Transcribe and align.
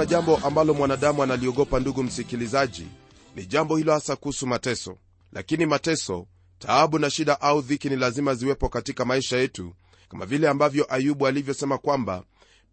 kuna 0.00 0.10
jambo 0.10 0.36
ambalo 0.36 0.74
mwanadamu 0.74 1.22
analiogopa 1.22 1.80
ndugu 1.80 2.02
msikilizaji. 2.02 2.86
Ni 3.36 3.46
jambo 3.46 3.76
hilo 3.76 3.92
hasa 3.92 4.16
kuhusu 4.16 4.46
mateso. 4.46 4.96
Lakini 5.32 5.66
mateso 5.66 6.26
taabu 6.58 6.98
na 6.98 7.10
shida 7.10 7.40
au 7.40 7.60
dhiki 7.62 7.88
ni 7.88 7.96
lazima 7.96 8.34
ziwepo 8.34 8.68
katika 8.68 9.04
maisha 9.04 9.36
yetu 9.36 9.74
kama 10.08 10.26
vile 10.26 10.48
ambavyo 10.48 10.94
ayubu 10.94 11.26
alivyosema 11.26 11.78
kwamba 11.78 12.24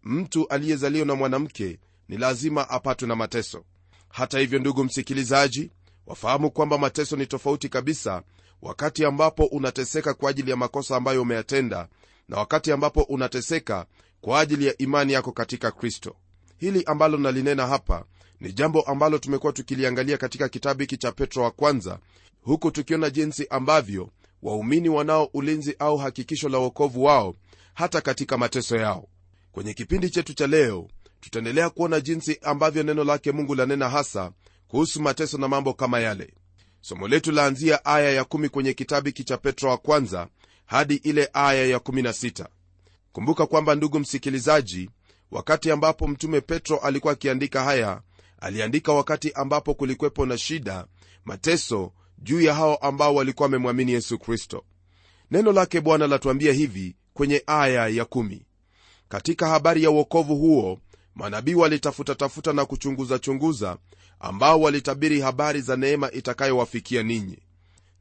mtu 0.02 0.48
aliyezaliwa 0.48 1.06
na 1.06 1.14
mwanamke 1.14 1.78
ni 2.08 2.16
lazima 2.16 2.70
apatwe 2.70 3.08
na 3.08 3.16
mateso. 3.16 3.64
Hata 4.08 4.38
hivyo 4.38 4.58
ndugu 4.58 4.84
msikilizaji 4.84 5.70
wafahamu 6.06 6.50
kwamba 6.50 6.78
mateso 6.78 7.16
ni 7.16 7.26
tofauti 7.26 7.68
kabisa 7.68 8.22
wakati 8.62 9.04
ambapo 9.04 9.44
unateseka 9.44 10.14
kwa 10.14 10.30
ajili 10.30 10.50
ya 10.50 10.56
makosa 10.56 10.96
ambayo 10.96 11.22
umeyatenda 11.22 11.88
na 12.28 12.36
wakati 12.36 12.72
ambapo 12.72 13.02
unateseka 13.02 13.86
kwa 14.20 14.40
ajili 14.40 14.66
ya 14.66 14.78
imani 14.78 15.12
yako 15.12 15.32
katika 15.32 15.70
kristo 15.70 16.16
hili 16.58 16.82
ambalo 16.86 17.18
nalinena 17.18 17.66
hapa 17.66 18.04
ni 18.40 18.52
jambo 18.52 18.80
ambalo 18.82 19.18
tumekuwa 19.18 19.52
tukiliangalia 19.52 20.16
katika 20.16 20.48
kitabu 20.48 20.80
hiki 20.80 20.96
cha 20.96 21.12
petro 21.12 21.42
wa 21.42 21.50
kwanza 21.50 21.98
huku 22.42 22.70
tukiona 22.70 23.10
jinsi 23.10 23.46
ambavyo 23.50 24.10
waumini 24.42 24.88
wanao 24.88 25.30
ulinzi 25.34 25.76
au 25.78 25.96
hakikisho 25.96 26.48
la 26.48 26.58
uokovu 26.58 27.04
wao 27.04 27.34
hata 27.74 28.00
katika 28.00 28.38
mateso 28.38 28.76
yao. 28.76 29.08
Kwenye 29.52 29.74
kipindi 29.74 30.10
chetu 30.10 30.34
cha 30.34 30.46
leo 30.46 30.88
tutaendelea 31.20 31.70
kuona 31.70 32.00
jinsi 32.00 32.38
ambavyo 32.42 32.82
neno 32.82 33.04
lake 33.04 33.32
mungu 33.32 33.54
lanena 33.54 33.88
hasa 33.88 34.32
kuhusu 34.68 35.02
mateso 35.02 35.38
na 35.38 35.48
mambo 35.48 35.72
kama 35.74 36.00
yale. 36.00 36.34
Somo 36.80 37.08
letu 37.08 37.32
laanzia 37.32 37.84
aya 37.84 38.10
ya 38.10 38.22
1 38.22 38.48
kwenye 38.48 38.72
kitabu 38.74 39.06
hiki 39.06 39.24
cha 39.24 39.36
petro 39.36 39.70
wa 39.70 39.78
kwanza 39.78 40.28
hadi 40.66 40.94
ile 40.94 41.30
aya 41.32 41.66
ya 41.66 41.78
16 41.78 42.46
kumbuka 43.12 43.46
kwamba 43.46 43.74
ndugu 43.74 43.98
msikilizaji 43.98 44.90
wakati 45.30 45.70
ambapo 45.70 46.08
mtume 46.08 46.40
petro 46.40 46.78
alikuwa 46.78 47.12
akiandika 47.12 47.64
haya 47.64 48.02
aliandika 48.40 48.92
wakati 48.92 49.32
ambapo 49.32 49.74
kulikwepo 49.74 50.26
na 50.26 50.38
shida 50.38 50.86
mateso 51.24 51.92
juu 52.18 52.40
ya 52.40 52.54
hao 52.54 52.76
ambao 52.76 53.14
walikuwa 53.14 53.46
wamemwamini 53.46 53.92
yesu 53.92 54.18
kristo 54.18 54.64
neno 55.30 55.52
lake 55.52 55.80
bwana 55.80 56.06
latuambia 56.06 56.52
hivi 56.52 56.96
kwenye 57.14 57.42
aya 57.46 57.88
ya 57.88 58.04
kumi. 58.04 58.46
katika 59.08 59.48
habari 59.48 59.82
ya 59.82 59.90
uokovu 59.90 60.36
huo 60.36 60.78
manabii 61.14 61.54
walitafutatafuta 61.54 62.52
na 62.52 62.64
kuchunguza-chunguza 62.64 63.78
ambao 64.20 64.60
walitabiri 64.60 65.20
habari 65.20 65.60
za 65.60 65.76
neema 65.76 66.10
itakayowafikia 66.12 67.02
ninyi 67.02 67.38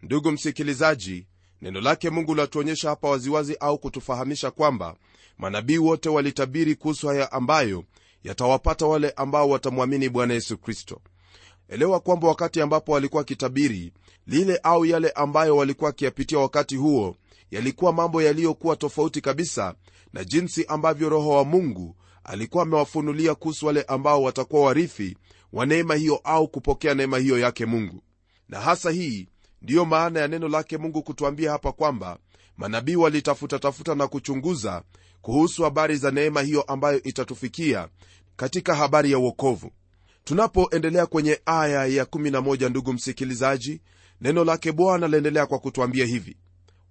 ndugu 0.02 0.31
msikilizaji 0.31 1.28
neno 1.62 1.82
lake 1.82 2.10
mungu 2.10 2.36
latuonyesha 2.36 2.90
hapa 2.90 3.10
waziwazi 3.10 3.56
au 3.60 3.78
kutufahamisha 3.78 4.52
kwamba 4.52 4.96
manabii 5.38 5.78
wote 5.78 6.10
walitabiri 6.10 6.76
kuhusu 6.76 7.08
haya 7.08 7.32
ambayo 7.32 7.84
yatawapata 8.23 8.86
wale 8.86 9.10
ambao 9.10 9.50
watamwamini 9.50 10.10
bwana 10.10 10.34
yesu 10.34 10.58
kristo. 10.58 11.02
Elewa 11.70 12.00
kwamba 12.00 12.28
wakati 12.28 12.62
ambapo 12.62 12.92
walikuwa 12.92 13.20
wakitabiri 13.20 13.94
lile 14.28 14.60
au 14.64 14.86
yale 14.86 15.10
ambayo 15.10 15.58
walikuwa 15.58 15.88
wakiyapitia 15.88 16.40
wakati 16.40 16.76
huo 16.76 17.16
yalikuwa 17.52 17.94
mambo 17.94 18.22
yaliyokuwa 18.22 18.76
tofauti 18.76 19.22
kabisa 19.22 19.76
na 20.14 20.23
jinsi 20.23 20.66
ambavyo 20.66 21.10
roho 21.10 21.30
wa 21.30 21.44
mungu 21.46 21.96
alikuwa 22.23 22.64
amewafunulia 22.64 23.36
kuhusu 23.36 23.66
wale 23.66 23.82
ambao 23.84 24.23
watakuwa 24.23 24.62
warithi 24.62 25.17
wa 25.54 25.66
neema 25.66 25.96
hiyo 25.96 26.20
au 26.23 26.48
kupokea 26.48 26.94
neema 26.94 27.17
hiyo 27.17 27.40
yake 27.40 27.66
mungu. 27.66 28.04
Na 28.50 28.60
hasa 28.60 28.92
hii 28.92 29.28
ndiyo 29.62 29.86
maana 29.86 30.20
ya 30.20 30.28
neno 30.28 30.48
lake 30.48 30.78
mungu 30.78 31.04
kutuambia 31.04 31.52
hapa 31.52 31.72
kwamba 31.72 32.18
manabii 32.58 32.95
walitafutatafuta 32.95 33.95
na 33.95 34.08
kuchunguza 34.08 34.84
kuhusu 35.22 35.64
habari 35.64 35.95
za 35.98 36.12
neema 36.12 36.42
hiyo 36.42 36.62
ambayo 36.62 37.04
itatufikia 37.04 37.88
katika 38.36 38.76
habari 38.76 39.12
ya 39.12 39.20
uokovu 39.20 39.72
tunapoendelea 40.23 41.06
kwenye 41.06 41.42
aya 41.46 41.86
ya 41.86 42.04
11 42.04 42.70
ndugu 42.70 42.94
msikilizaji 42.94 43.82
neno 44.22 44.44
lake 44.44 44.72
bwana 44.72 45.08
laendelea 45.08 45.46
kwa 45.46 45.60
kutwambia 45.60 46.06
hivi. 46.06 46.38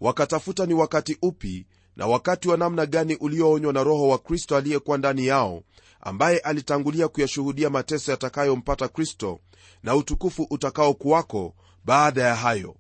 Wakatafuta 0.01 0.67
ni 0.67 0.75
wakati 0.75 1.19
upi 1.23 1.67
na 1.97 2.07
wakati 2.07 2.49
wa 2.49 2.57
namna 2.57 2.87
gani 2.87 3.15
ulioonywa 3.17 3.73
na 3.73 3.83
roho 3.85 4.09
wa 4.09 4.19
kristo 4.19 4.57
aliyekuwa 4.57 4.99
ndani 4.99 5.27
yao 5.27 5.63
ambaye 6.01 6.39
alitangulia 6.39 7.09
kuyashuhudia 7.09 7.71
mateso 7.71 8.11
yatakayompata 8.11 8.89
kristo 8.89 9.41
na 9.83 9.95
utukufu 9.97 10.47
utakaokuwako 10.51 11.55
baada 11.87 12.23
ya 12.23 12.35
hayo 12.37 12.77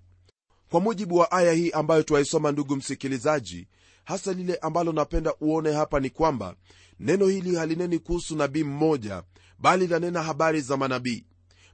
kwa 0.71 0.81
mujibu 0.81 1.17
wa 1.17 1.31
aya 1.33 1.53
hii 1.53 1.71
ambayo 1.71 2.03
twaisoma 2.03 2.53
ndugu 2.53 2.77
msikilizaji 2.77 3.69
hasa 4.05 4.33
lile 4.33 4.56
ambalo 4.56 4.93
napenda 4.93 5.34
uone 5.41 5.72
hapa 5.72 6.00
ni 6.00 6.11
kwamba 6.11 6.55
neno 7.00 7.27
hili 7.27 7.56
halineni 7.56 7.99
kuhusu 7.99 8.37
nabii 8.37 8.65
mmoja 8.65 9.22
bali 9.59 9.87
lanena 9.87 10.22
habari 10.22 10.61
za 10.61 10.77
manabii. 10.77 11.25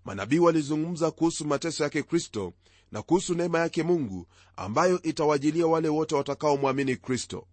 Manabii 0.04 0.38
walizungumza 0.38 1.10
kuhusu 1.10 1.44
mateso 1.44 1.84
yake 1.84 2.02
kristo 2.02 2.52
na 2.92 3.02
kuhusu 3.02 3.34
neema 3.34 3.58
yake 3.58 3.82
mungu 3.82 4.26
ambayo 4.56 5.02
itawajilia 5.02 5.66
wale 5.66 5.88
wote 5.88 6.14
watakaomwamini 6.14 6.96
kristo. 6.96 7.46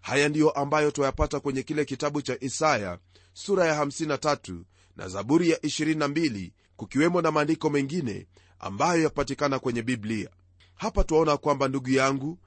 Haya 0.00 0.28
ndiyo 0.28 0.50
ambayo 0.50 0.90
twayapata 0.90 1.40
kwenye 1.40 1.62
kile 1.62 1.84
kitabu 1.84 2.22
cha 2.22 2.36
isaya 2.40 2.98
sura 3.32 3.66
ya 3.66 3.84
53 3.84 4.60
na 4.96 5.08
zaburi 5.08 5.50
ya 5.50 5.56
22 5.56 6.50
kukiwemo 6.76 7.22
na 7.22 7.30
maandiko 7.30 7.70
mengine 7.70 8.26
ambayo 8.60 9.02
yapatikana 9.02 9.58
kwenye 9.58 9.82
biblia. 9.82 10.28
Hapa 10.74 11.04
twaona 11.04 11.36
kwamba 11.36 11.68
ndugu 11.68 11.90
yangu 11.90 12.38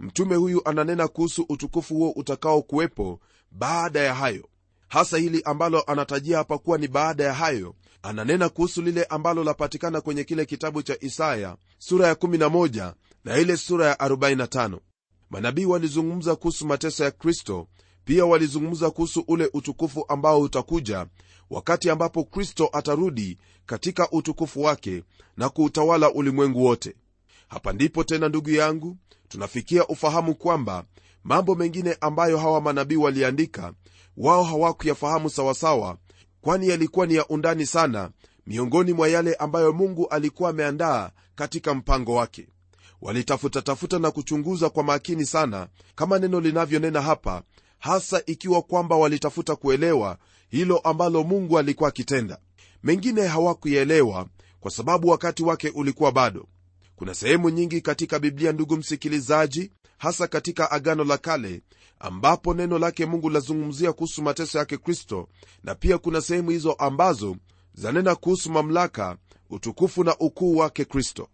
mtume 0.00 0.36
huyu 0.36 0.68
ananena 0.68 1.08
kuhusu 1.08 1.46
utukufu 1.48 1.94
huo 1.94 2.10
utakaokuwepo 2.10 3.20
baada 3.50 4.00
ya 4.00 4.14
hayo. 4.14 4.48
Hasa 4.88 5.18
hili 5.18 5.42
ambalo 5.44 5.82
anatajia 5.82 6.38
hapa 6.38 6.58
kuwa 6.58 6.78
ni 6.78 6.88
baada 6.88 7.24
ya 7.24 7.34
hayo 7.34 7.74
ananena 8.02 8.48
kuhusu 8.48 8.82
lile 8.82 9.04
ambalo 9.04 9.44
lapatikana 9.44 10.00
kwenye 10.00 10.24
kile 10.24 10.46
kitabu 10.46 10.82
cha 10.82 10.96
isaya 11.00 11.56
sura 11.78 12.06
ya 12.08 12.14
11 12.14 12.92
na 13.24 13.36
ile 13.38 13.56
sura 13.56 13.86
ya 13.86 13.94
45 13.94 14.78
manabii 15.30 15.64
walizungumza 15.64 16.36
kuhusu 16.36 16.66
mateso 16.66 17.04
ya 17.04 17.10
kristo 17.10 17.66
pia 18.04 18.24
walizungumza 18.26 18.90
kuhusu 18.90 19.24
ule 19.28 19.50
utukufu 19.52 20.04
ambao 20.08 20.40
utakuja 20.40 21.06
wakati 21.50 21.90
ambapo 21.90 22.24
kristo 22.24 22.70
atarudi 22.72 23.38
katika 23.66 24.10
utukufu 24.10 24.62
wake 24.62 25.02
na 25.36 25.48
kuutawala 25.48 26.12
ulimwengu 26.12 26.64
wote. 26.64 26.94
Hapa 27.48 27.72
ndipo 27.72 28.04
tena 28.04 28.28
ndugu 28.28 28.50
yangu 28.50 28.96
tunafikia 29.28 29.86
ufahamu 29.86 30.34
kwamba 30.34 30.84
mambo 31.24 31.54
mengine 31.54 31.96
ambayo 32.00 32.38
hawa 32.38 32.60
manabii 32.60 32.96
waliandika 32.96 33.72
wao 34.16 34.44
hawakuyafahamu 34.44 35.30
sawasawa 35.30 35.96
kwani 36.40 36.68
yalikuwa 36.68 37.06
ni 37.06 37.14
ya 37.14 37.26
undani 37.28 37.66
sana 37.66 38.10
miongoni 38.46 38.92
mwa 38.92 39.08
yale 39.08 39.34
ambayo 39.34 39.72
mungu 39.72 40.08
alikuwa 40.08 40.50
ameandaa 40.50 41.10
katika 41.34 41.74
mpango 41.74 42.14
wake. 42.14 42.48
Walitafutatafuta 43.02 43.98
na 43.98 44.10
kuchunguza 44.10 44.70
kwa 44.70 44.82
makini 44.84 45.26
sana 45.26 45.68
kama 45.94 46.18
neno 46.18 46.40
linavyonena 46.40 47.02
hapa 47.02 47.42
hasa 47.80 48.22
ikiwa 48.26 48.62
kwamba 48.62 48.96
walitafuta 48.96 49.56
kuelewa 49.56 50.18
hilo 50.48 50.78
ambalo 50.78 51.24
mungu 51.24 51.58
alikuwa 51.58 51.88
akitenda. 51.88 52.38
Mengine 52.82 53.26
hawakuielewa 53.26 54.26
kwa 54.60 54.70
sababu 54.70 55.08
wakati 55.08 55.42
wake 55.42 55.68
ulikuwa 55.74 56.12
bado. 56.12 56.46
Kuna 56.96 57.14
sehemu 57.14 57.50
nyingi 57.50 57.80
katika 57.80 58.18
biblia 58.18 58.52
ndugu 58.52 58.76
msikilizaji 58.76 59.70
hasa 59.98 60.26
katika 60.26 60.70
agano 60.70 61.04
la 61.04 61.18
kale 61.18 61.62
ambapo 61.98 62.54
neno 62.54 62.78
lake 62.78 63.06
mungu 63.06 63.30
lazungumzia 63.30 63.92
kuhusu 63.92 64.22
mateso 64.22 64.58
yake 64.58 64.76
kristo 64.76 65.28
na 65.64 65.74
pia 65.74 65.98
kuna 65.98 66.20
sehemu 66.20 66.50
hizo 66.50 66.72
ambazo 66.72 67.36
zanena 67.74 68.14
kuhusu 68.14 68.50
mamlaka 68.50 69.16
utukufu 69.50 70.04
na 70.04 70.16
ukuu 70.18 70.56
wake 70.56 70.84
kristo. 70.84 71.28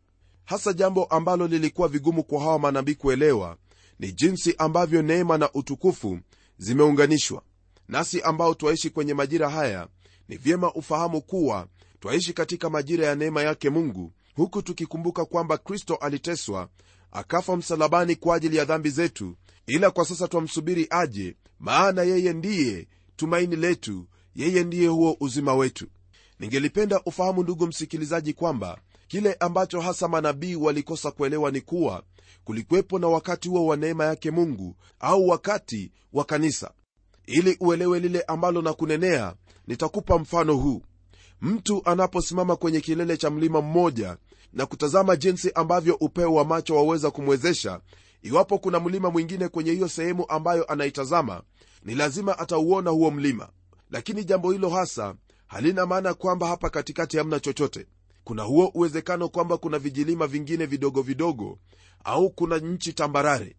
Hasa 0.44 0.72
jambo 0.72 1.04
ambalo 1.04 1.46
lilikuwa 1.46 1.88
vigumu 1.88 2.24
kwa 2.24 2.40
hawa 2.40 2.58
manabii 2.58 2.94
kuelewa 2.94 3.56
ni 3.98 4.12
jinsi 4.12 4.54
ambavyo 4.58 5.02
neema 5.02 5.38
na 5.38 5.52
utukufu 5.52 6.18
zimeunganishwa. 6.58 7.42
Nasi 7.88 8.22
ambao 8.22 8.54
twaishi 8.54 8.90
kwenye 8.90 9.14
majira 9.14 9.50
haya 9.50 9.88
ni 10.28 10.36
vyema 10.36 10.72
ufahamu 10.74 11.20
kuwa 11.22 11.66
twaishi 12.00 12.32
katika 12.32 12.70
majira 12.70 13.06
ya 13.06 13.14
neema 13.14 13.42
yake 13.42 13.70
mungu 13.70 14.12
huku 14.34 14.62
tukikumbuka 14.62 15.24
kwamba 15.24 15.58
kristo 15.58 15.94
aliteswa 15.94 16.68
akafa 17.12 17.56
msalabani 17.56 18.16
kwa 18.16 18.36
ajili 18.36 18.56
ya 18.56 18.64
dhambi 18.64 18.90
zetu 18.90 19.36
ila 19.66 19.90
kwa 19.90 20.04
sasa 20.04 20.28
twamsubiri 20.28 20.86
aje 20.90 21.36
maana 21.58 22.02
yeye 22.02 22.32
ndiye 22.32 22.88
tumaini 23.16 23.56
letu 23.56 24.06
yeye 24.34 24.64
ndiye 24.64 24.88
huo 24.88 25.16
uzima 25.20 25.54
wetu. 25.54 25.86
Ningelipenda 26.40 27.00
ufahamu 27.06 27.42
ndugu 27.42 27.66
msikilizaji 27.66 28.32
kwamba 28.32 28.78
kile 29.08 29.34
ambacho 29.34 29.80
hasa 29.80 30.08
manabii 30.08 30.54
walikosa 30.54 31.10
kuelewa 31.10 31.50
ni 31.50 31.60
kuwa 31.60 32.02
kulikwepo 32.44 32.98
na 32.98 33.08
wakati 33.08 33.48
huo 33.48 33.66
wa 33.66 33.76
neema 33.76 34.04
yake 34.04 34.30
mungu 34.30 34.76
au 35.00 35.28
wakati 35.28 35.92
wa 36.12 36.24
kanisa. 36.24 36.70
Ili 37.26 37.56
uelewe 37.60 38.00
lile 38.00 38.22
ambalo 38.22 38.62
na 38.62 38.72
kunenea 38.72 39.34
nitakupa 39.66 40.18
mfano 40.18 40.54
huu. 40.56 40.82
Mtu 41.40 41.82
anaposimama 41.84 42.56
kwenye 42.56 42.80
kilele 42.80 43.16
cha 43.16 43.30
mlima 43.30 43.60
mmoja 43.62 44.16
na 44.52 44.66
kutazama 44.66 45.16
jinsi 45.16 45.52
ambavyo 45.54 45.94
upeo 45.94 46.34
wa 46.34 46.44
macho 46.44 46.76
waweza 46.76 47.10
kumwezesha 47.10 47.80
iwapo 48.22 48.58
kuna 48.58 48.80
mlima 48.80 49.10
mwingine 49.10 49.48
kwenye 49.48 49.72
hiyo 49.72 49.88
sehemu 49.88 50.24
ambayo 50.28 50.64
anaitazama 50.64 51.42
ni 51.84 51.94
lazima 51.94 52.38
atauona 52.38 52.90
huo 52.90 53.10
mlima. 53.10 53.48
Lakini 53.90 54.24
jambo 54.24 54.52
hilo 54.52 54.68
hasa 54.70 55.14
halina 55.46 55.86
maana 55.86 56.14
kwamba 56.14 56.46
hapa 56.46 56.70
katikati 56.70 57.16
hamna 57.18 57.40
chochote 57.40 57.86
kuna 58.26 58.42
huo 58.42 58.70
uwezekano 58.74 59.28
kwamba 59.28 59.58
kuna 59.58 59.78
vijilima 59.78 60.26
vingine 60.26 60.66
vidogo 60.66 61.02
vidogo 61.02 61.58
au 62.04 62.30
kuna 62.30 62.58
nchi 62.58 62.92
tambarare. 62.92 63.56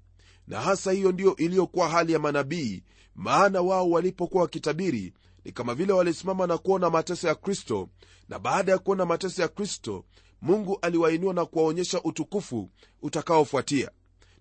Na 0.48 0.62
hasa 0.62 0.92
hiyo 0.92 1.12
ndiyo 1.12 1.36
iliyokuwa 1.36 1.90
hali 1.90 2.14
ya 2.14 2.20
manabii 2.20 2.84
maana 3.16 3.62
wao 3.62 3.90
walipokuwa 3.90 4.44
wakitabiri 4.44 5.14
ni 5.46 5.52
kama 5.52 5.76
vile 5.76 5.94
walisimama 5.94 6.48
na 6.48 6.58
kuona 6.58 6.90
mateso 6.90 7.28
ya 7.28 7.36
kristo. 7.36 7.90
Na 8.30 8.40
baada 8.40 8.72
ya 8.72 8.78
kuona 8.78 9.06
mateso 9.06 9.42
ya 9.42 9.48
kristo 9.48 10.06
mungu 10.42 10.78
aliwainua 10.82 11.34
na 11.34 11.46
kuwaonyesha 11.46 12.02
utukufu 12.04 12.70
utakaofuatia. 13.02 13.92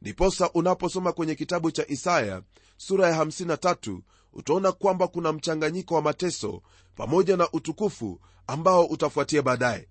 Ndiposa 0.03 0.51
unaposoma 0.53 1.13
kwenye 1.13 1.35
kitabu 1.35 1.71
cha 1.71 1.85
isaya 1.89 2.43
sura 2.77 3.09
ya 3.11 3.25
53 3.25 4.01
utaona 4.33 4.73
kwamba 4.73 5.09
kuna 5.09 5.33
mchanganyiko 5.33 5.95
wa 5.95 6.03
mateso 6.03 6.63
pamoja 6.97 7.37
na 7.37 7.49
utukufu 7.53 8.21
ambao 8.47 8.85
utafuatia 8.85 9.43
baadaye 9.43 9.89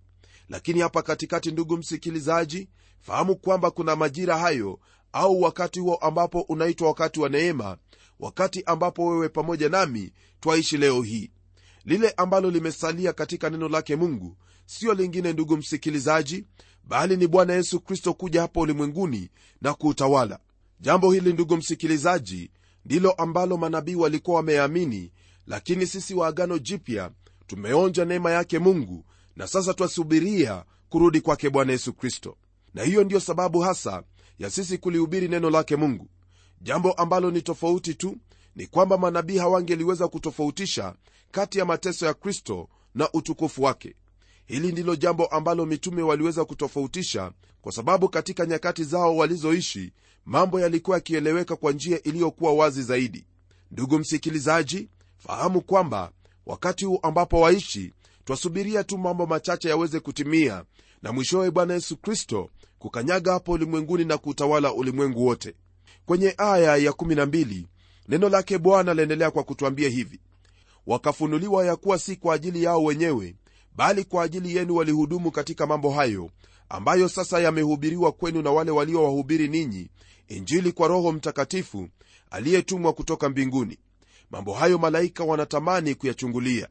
lakini 0.49 0.79
hapa 0.79 1.01
katikati 1.01 1.51
ndugu 1.51 1.77
msikilizaji 1.77 2.69
fahamu 3.01 3.35
kwamba 3.35 3.71
kuna 3.71 3.95
majira 3.95 4.37
hayo 4.37 4.79
au 5.13 5.41
wakati 5.41 5.79
huo 5.79 5.95
ambapo 5.95 6.41
unaitwa 6.41 6.87
wakati 6.87 7.19
wa 7.19 7.29
neema 7.29 7.77
wakati 8.19 8.63
ambapo 8.65 9.05
wewe 9.05 9.29
pamoja 9.29 9.69
nami 9.69 10.13
twaishi 10.39 10.77
leo 10.77 11.01
hii. 11.01 11.31
Lile 11.85 12.09
ambalo 12.17 12.51
limesalia 12.51 13.13
katika 13.13 13.49
neno 13.49 13.69
lake 13.69 13.95
mungu 13.95 14.37
siyo 14.65 14.93
lingine 14.93 15.33
ndugu 15.33 15.57
msikilizaji 15.57 16.45
bali 16.83 17.17
ni 17.17 17.27
bwana 17.27 17.53
yesu 17.53 17.79
kristo 17.79 18.13
kuja 18.13 18.41
hapa 18.41 18.59
ulimwenguni 18.59 19.29
na 19.61 19.73
kuutawala. 19.73 20.39
Jambo 20.79 21.11
hili 21.11 21.33
ndugu 21.33 21.57
msikilizaji 21.57 22.51
ndilo 22.85 23.11
ambalo 23.11 23.57
manabii 23.57 23.95
walikuwa 23.95 24.37
wameamini 24.37 25.11
lakini 25.47 25.87
sisi 25.87 26.13
wa 26.15 26.27
agano 26.27 26.57
jipya 26.59 27.11
tumeonja 27.47 28.05
neema 28.05 28.31
yake 28.31 28.59
mungu 28.59 29.05
na 29.35 29.47
sasa 29.47 29.73
twasubiria 29.73 30.65
kurudi 30.89 31.21
kwake 31.21 31.49
bwana 31.49 31.71
yesu 31.71 31.93
kristo. 31.93 32.37
Na 32.73 32.83
hiyo 32.83 33.03
ndiyo 33.03 33.19
sababu 33.19 33.59
hasa 33.59 34.03
ya 34.39 34.49
sisi 34.49 34.77
kulihubiri 34.77 35.27
neno 35.27 35.49
lake 35.49 35.75
mungu. 35.75 36.07
Jambo 36.61 36.91
ambalo 36.91 37.31
ni 37.31 37.41
tofauti 37.41 37.93
tu 37.93 38.17
ni 38.55 38.67
kwamba 38.67 38.97
manabii 38.97 39.37
hawangeliweza 39.37 40.07
kutofautisha 40.07 40.95
kati 41.31 41.59
ya 41.59 41.65
mateso 41.65 42.05
ya 42.05 42.13
kristo 42.13 42.69
na 42.95 43.11
utukufu 43.13 43.63
wake. 43.63 43.95
Hili 44.45 44.71
ndilo 44.71 44.95
jambo 44.95 45.25
ambalo 45.25 45.65
mitume 45.65 46.01
waliweza 46.01 46.45
kutofautisha 46.45 47.31
kwa 47.61 47.71
sababu 47.71 48.09
katika 48.09 48.45
nyakati 48.45 48.83
zao 48.83 49.17
walizoishi 49.17 49.93
mambo 50.25 50.59
yalikuwa 50.59 50.97
yakieleweka 50.97 51.55
kwa 51.55 51.71
njia 51.71 52.03
iliyokuwa 52.03 52.53
wazi 52.53 52.83
zaidi. 52.83 53.25
Ndugu 53.71 53.99
msikilizaji 53.99 54.89
fahamu 55.17 55.61
kwamba 55.61 56.11
wakati 56.45 56.85
huu 56.85 56.99
ambapo 57.03 57.39
waishi 57.39 57.93
twasubiria 58.25 58.83
tu 58.83 58.97
mambo 58.97 59.25
machache 59.25 59.69
yaweze 59.69 59.99
kutimia 59.99 60.63
na 61.01 61.11
mwishowe 61.11 61.51
bwana 61.51 61.73
yesu 61.73 61.97
kristo 61.97 62.49
kukanyaga 62.79 63.31
hapo 63.33 63.51
ulimwenguni 63.51 64.05
na 64.05 64.17
kuutawala 64.17 64.73
ulimwengu 64.73 65.25
wote. 65.25 65.55
Kwenye 66.05 66.33
aya 66.37 66.77
ya 66.77 66.91
12 66.91 67.63
neno 68.07 68.29
lake 68.29 68.57
bwana 68.57 68.93
laendelea 68.93 69.31
kwa 69.31 69.43
kutwambia 69.43 69.89
hivi. 69.89 70.19
Wakafunuliwa 70.87 71.65
ya 71.65 71.75
kuwa 71.75 71.99
si 71.99 72.15
kwa 72.15 72.35
ajili 72.35 72.63
yao 72.63 72.83
wenyewe 72.83 73.35
bali 73.75 74.03
kwa 74.03 74.23
ajili 74.23 74.55
yenu 74.55 74.75
walihudumu 74.75 75.31
katika 75.31 75.67
mambo 75.67 75.91
hayo 75.91 76.29
ambayo 76.69 77.09
sasa 77.09 77.39
yamehubiriwa 77.39 78.11
kwenu 78.11 78.41
na 78.41 78.51
wale 78.51 78.71
waliowahubiri 78.71 79.47
ninyi 79.47 79.89
injili 80.27 80.71
kwa 80.71 80.87
roho 80.87 81.11
mtakatifu 81.11 81.89
aliyetumwa 82.31 82.93
kutoka 82.93 83.29
mbinguni. 83.29 83.77
Mambo 84.31 84.53
hayo 84.53 84.77
malaika 84.77 85.23
wanatamani 85.23 85.95
kuyachungulia 85.95 86.67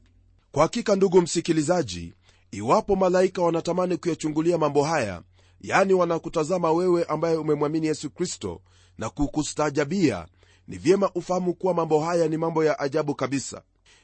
kwa 0.55 0.63
hakika 0.63 0.97
ndugu 0.97 1.23
msikilizaji 1.23 2.15
iwapo 2.51 2.97
malaika 2.97 3.43
wanatamani 3.43 3.97
kuyachungulia 3.97 4.59
mambo 4.59 4.83
haya 4.85 5.23
yani 5.61 5.93
wanakutazama 5.95 6.73
wewe 6.73 7.05
ambaye 7.05 7.37
umemwamini 7.37 7.87
yesu 7.87 8.11
kristo 8.11 8.61
na 8.99 9.11
kukustaajabia 9.11 10.27
ni 10.69 10.79
vyema 10.79 11.11
ufahamu 11.15 11.55
kuwa 11.55 11.75
mambo 11.75 12.01
haya 12.01 12.29
ni 12.29 12.37
mambo 12.37 12.65
ya 12.65 12.79
ajabu 12.79 13.15
kabisa. 13.15 13.63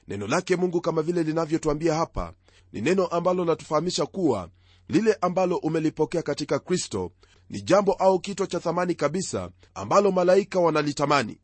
Neno 0.08 0.26
lake 0.26 0.56
mungu 0.56 0.81
kama 0.81 1.02
vile 1.02 1.23
linavyotwambia 1.23 1.94
hapa 1.94 2.32
ni 2.73 2.81
neno 2.81 3.06
ambalo 3.06 3.44
latufahamisha 3.44 4.06
kuwa 4.06 4.49
lile 4.88 5.17
ambalo 5.20 5.56
umelipokea 5.56 6.23
katika 6.23 6.58
kristo 6.58 7.12
ni 7.50 7.62
jambo 7.62 7.93
au 7.93 8.20
kitwa 8.20 8.46
cha 8.46 8.61
thamani 8.61 8.94
kabisa 8.94 9.50
ambalo 9.75 10.12
malaika 10.12 10.61
wanalitamani. 10.61 11.38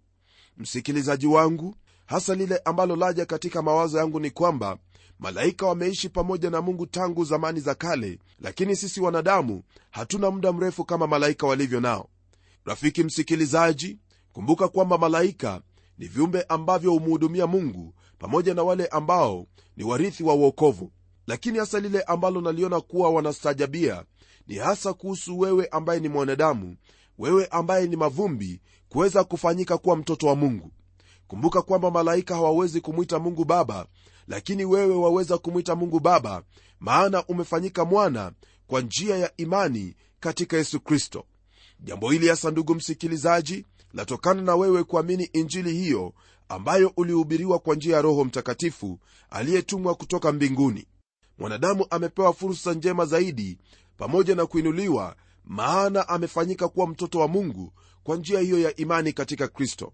Msikilizaji 0.56 1.26
wangu 1.26 1.75
hasa 2.06 2.35
lile 2.35 2.61
ambalo 2.64 2.97
laja 2.97 3.26
katika 3.26 3.62
mawazo 3.62 3.99
yangu 3.99 4.20
ni 4.20 4.31
kwamba 4.31 4.79
malaika 5.18 5.66
wameishi 5.66 6.08
pamoja 6.08 6.50
na 6.50 6.60
mungu 6.62 6.86
tangu 6.86 7.24
zamani 7.24 7.60
za 7.60 7.74
kale 7.74 8.18
lakini 8.40 8.76
sisi 8.76 9.00
wanadamu 9.00 9.62
hatuna 9.90 10.30
muda 10.30 10.52
mrefu 10.52 10.84
kama 10.84 11.06
malaika 11.06 11.46
walivyo 11.46 11.80
nao. 11.80 12.08
Rafiki 12.64 13.04
msikilizaji 13.04 13.98
kumbuka 14.32 14.68
kwamba 14.68 14.98
malaika 14.98 15.60
ni 15.98 16.06
viumbe 16.08 16.42
ambavyo 16.42 16.90
humhudumia 16.90 17.46
mungu 17.46 17.94
pamoja 18.18 18.54
na 18.54 18.62
wale 18.62 18.86
ambao 18.86 19.46
ni 19.76 19.84
warithi 19.84 20.22
wa 20.22 20.34
uokovu 20.34 20.92
lakini 21.26 21.58
hasa 21.58 21.80
lile 21.80 22.02
ambalo 22.02 22.40
naliona 22.40 22.80
kuwa 22.80 23.10
wanastaajabia 23.10 24.04
ni 24.46 24.54
hasa 24.56 24.92
kuhusu 24.92 25.38
wewe 25.38 25.66
ambaye 25.66 26.00
ni 26.00 26.08
mwanadamu 26.08 26.76
wewe 27.18 27.46
ambaye 27.46 27.87
ni 27.87 27.96
mavumbi 27.96 28.61
kuweza 28.88 29.25
kufanyika 29.25 29.78
kuwa 29.78 29.96
mtoto 29.96 30.26
wa 30.26 30.37
mungu 30.37 30.70
kumbuka 31.28 31.62
kwamba 31.62 31.90
malaika 31.90 32.35
hawawezi 32.35 32.80
kumwita 32.80 33.18
mungu 33.18 33.45
baba 33.45 33.87
lakini 34.28 34.64
wewe 34.64 34.95
waweza 34.97 35.38
kumwita 35.38 35.75
mungu 35.76 36.00
baba 36.00 36.42
maana 36.80 37.25
umefanyika 37.26 37.85
mwana 37.85 38.33
kwa 38.66 38.80
njia 38.80 39.16
ya 39.16 39.37
imani 39.37 39.95
katika 40.21 40.56
yesu 40.56 40.80
kristo. 40.80 41.25
Jambo 41.80 42.11
hili 42.11 42.28
hasa 42.28 42.50
ndugu 42.50 42.75
msikilizaji 42.75 43.66
latokana 43.92 44.42
na 44.42 44.56
wewe 44.56 44.85
kuamini 44.85 45.25
injili 45.33 45.73
hiyo 45.73 46.12
ambayo 46.49 46.92
ulihubiriwa 46.97 47.59
kwa 47.59 47.75
njia 47.75 47.97
ya 47.97 48.02
roho 48.02 48.25
mtakatifu 48.25 48.99
aliyetumwa 49.30 49.95
kutoka 49.95 50.33
mbinguni. 50.33 50.87
Mwanadamu 51.38 51.87
amepewa 51.90 52.33
fursa 52.33 52.75
njema 52.75 53.06
zaidi 53.06 53.59
pamoja 53.97 54.35
na 54.35 54.47
kuinuliwa 54.47 55.16
maana 55.45 56.09
amefanyika 56.09 56.68
kuwa 56.68 56.87
mtoto 56.87 57.18
wa 57.18 57.28
mungu 57.28 57.73
kwa 58.02 58.16
njia 58.16 58.40
hiyo 58.40 58.59
ya 58.61 58.76
imani 58.76 59.12
katika 59.12 59.49
kristo 59.49 59.92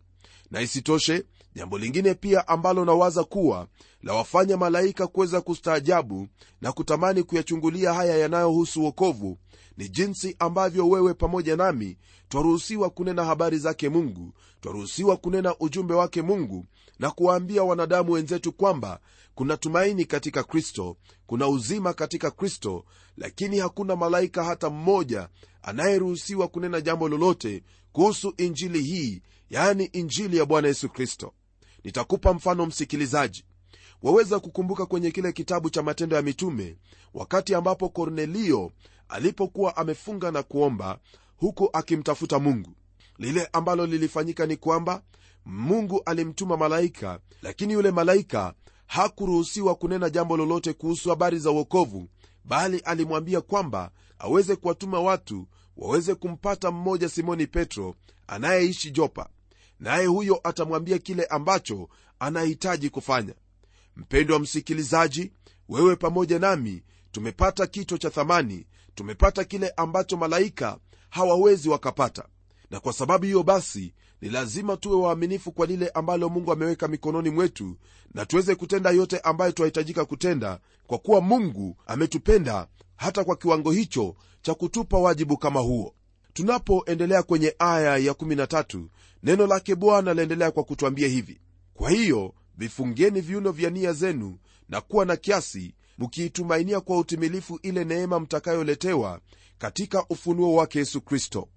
na 0.50 0.61
isitoshe 0.61 1.25
jambo 1.55 1.79
lingine 1.79 2.14
pia 2.14 2.49
ambalo 2.49 2.85
nawaza 2.85 3.25
kuwa 3.25 3.67
la 4.02 4.14
wafanya 4.14 4.57
malaika 4.57 5.07
kuweza 5.07 5.41
kustaajabu 5.41 6.29
na 6.61 6.73
kutamani 6.73 7.23
kuyachungulia 7.23 7.93
haya 7.95 8.17
yanayohusu 8.17 8.85
wokovu 8.85 9.38
ni 9.76 9.88
jinsi 9.88 10.37
ambavyo 10.38 10.88
wewe 10.88 11.14
pamoja 11.14 11.57
nami 11.57 11.99
twaruhusiwa 12.29 12.91
kunena 12.91 13.25
habari 13.25 13.59
zake 13.59 13.88
mungu 13.88 14.33
twaruhusiwa 14.61 15.17
kunena 15.17 15.55
ujumbe 15.61 15.95
wake 15.95 16.23
mungu 16.23 16.67
na 16.99 17.11
kuwaambia 17.11 17.62
wanadamu 17.62 18.12
wenzetu 18.12 18.52
kwamba 18.52 19.00
kuna 19.35 19.57
tumaini 19.57 20.05
katika 20.05 20.43
kristo 20.43 20.97
kuna 21.26 21.49
uzima 21.49 21.93
katika 21.93 22.31
kristo 22.31 22.85
lakini 23.17 23.59
hakuna 23.59 23.97
malaika 23.97 24.45
hata 24.45 24.71
mmoja 24.71 25.29
anayeruhusiwa 25.62 26.49
kunena 26.49 26.81
jambo 26.81 27.09
lolote 27.09 27.62
kuhusu 27.93 28.35
injili 28.37 28.83
hii 28.83 29.23
yani 29.51 29.85
injili 29.85 30.37
ya 30.37 30.45
bwana 30.45 30.69
yesu 30.69 30.89
kristo. 30.89 31.33
Nitakupa 31.85 32.35
mfano 32.35 32.67
msikilizaji. 32.67 33.45
Waweza 34.03 34.41
kukumbuka 34.41 34.87
kwenye 34.87 35.11
kile 35.11 35.33
kitabu 35.33 35.71
cha 35.71 35.83
matendo 35.83 36.17
ya 36.17 36.23
mitume 36.23 36.77
wakati 37.15 37.55
ambapo 37.55 37.89
kornelio 37.89 38.73
alipokuwa 39.09 39.77
amefunga 39.77 40.31
na 40.31 40.43
kuomba 40.43 40.99
huku 41.37 41.71
akimtafuta 41.73 42.39
mungu. 42.39 42.75
Lile 43.19 43.49
ambalo 43.53 43.87
lilifanyika 43.87 44.47
ni 44.47 44.57
kwamba 44.57 45.03
mungu 45.45 46.03
alimtuma 46.07 46.57
malaika 46.57 47.21
lakini 47.43 47.73
yule 47.73 47.91
malaika 47.91 48.55
hakuruhusiwa 48.87 49.75
kunena 49.75 50.11
jambo 50.11 50.37
lolote 50.37 50.73
kuhusu 50.73 51.11
habari 51.11 51.39
za 51.39 51.51
uokovu 51.51 52.09
bali 52.45 52.79
alimwambia 52.79 53.41
kwamba 53.41 53.91
aweze 54.19 54.57
kuwatuma 54.57 55.01
watu 55.01 55.47
waweze 55.76 56.14
kumpata 56.14 56.71
mmoja 56.71 57.09
simoni 57.09 57.47
petro 57.47 57.95
anayeishi 58.26 58.91
jopa. 58.91 59.29
Naye 59.81 60.07
huyo 60.07 60.41
atamwambia 60.45 60.99
kile 60.99 61.25
ambacho 61.25 61.88
anahitaji 62.19 62.91
kufanya. 62.91 63.35
Mpendwa 63.97 64.38
msikilizaji 64.38 65.33
wewe 65.69 65.97
pamoja 65.97 66.38
nami 66.38 66.83
tumepata 67.12 67.67
kito 67.67 67.99
cha 67.99 68.11
thamani 68.11 68.67
tumepata 68.95 69.45
kile 69.45 69.73
ambacho 69.76 70.17
malaika 70.17 70.79
hawawezi 71.11 71.69
wakapata. 71.69 72.29
Na 72.71 72.81
kwa 72.81 72.93
sababu 72.93 73.25
hiyo 73.25 73.43
basi 73.43 73.95
ni 74.21 74.29
lazima 74.29 74.76
tuwe 74.76 74.97
waaminifu 74.97 75.52
kwa 75.52 75.67
lile 75.67 75.88
ambalo 75.88 76.29
mungu 76.29 76.52
ameweka 76.52 76.88
mikononi 76.88 77.31
mwetu 77.31 77.76
na 78.14 78.26
tuweze 78.26 78.55
kutenda 78.55 78.91
yote 78.91 79.19
ambayo 79.19 79.52
tunahitajika 79.52 80.05
kutenda 80.05 80.61
kwa 80.87 80.99
kuwa 80.99 81.21
mungu 81.21 81.76
ametupenda 81.87 82.67
hata 83.03 83.25
kwa 83.25 83.37
kiwango 83.37 83.71
hicho 83.73 84.15
cha 84.43 84.55
kutupa 84.55 84.99
wajibu 84.99 85.37
kama 85.37 85.61
huo. 85.61 85.95
Tunapoendelea 86.33 87.23
kwenye 87.23 87.55
aya 87.59 87.97
ya 87.97 88.13
13 88.13 88.85
neno 89.23 89.47
lake 89.47 89.75
bwana 89.75 90.15
laendelea 90.15 90.51
kwa 90.51 90.65
kutwambia 90.65 91.09
hivi 91.09 91.41
kwa 91.75 91.91
hiyo 91.91 92.35
vifungeni 92.57 93.21
viuno 93.21 93.53
vya 93.53 93.71
nia 93.71 93.93
zenu 93.93 94.39
na 94.69 94.81
kuwa 94.81 95.05
na 95.05 95.17
kiasi 95.17 95.75
mkiitumainia 95.99 96.81
kwa 96.81 96.99
utimilifu 96.99 97.59
ile 97.63 97.85
neema 97.85 98.21
mtakayoletewa 98.21 99.21
katika 99.59 100.05
ufunuo 100.09 100.55
wake 100.55 100.79
yesu 100.79 101.01
kristo. 101.01 101.49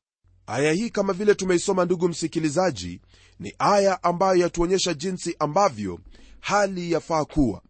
Aya 0.47 0.71
hii 0.73 0.89
kama 0.89 1.13
vile 1.13 1.35
tumeisoma 1.35 1.85
ndugu 1.85 2.07
msikilizaji 2.09 3.01
ni 3.39 3.53
aya 3.59 4.03
ambayo 4.03 4.35
yatuonyesha 4.41 4.93
jinsi 4.93 5.35
ambavyo 5.39 5.99
hali 6.39 6.91
yafaa 6.91 7.25
kuwa. 7.25 7.61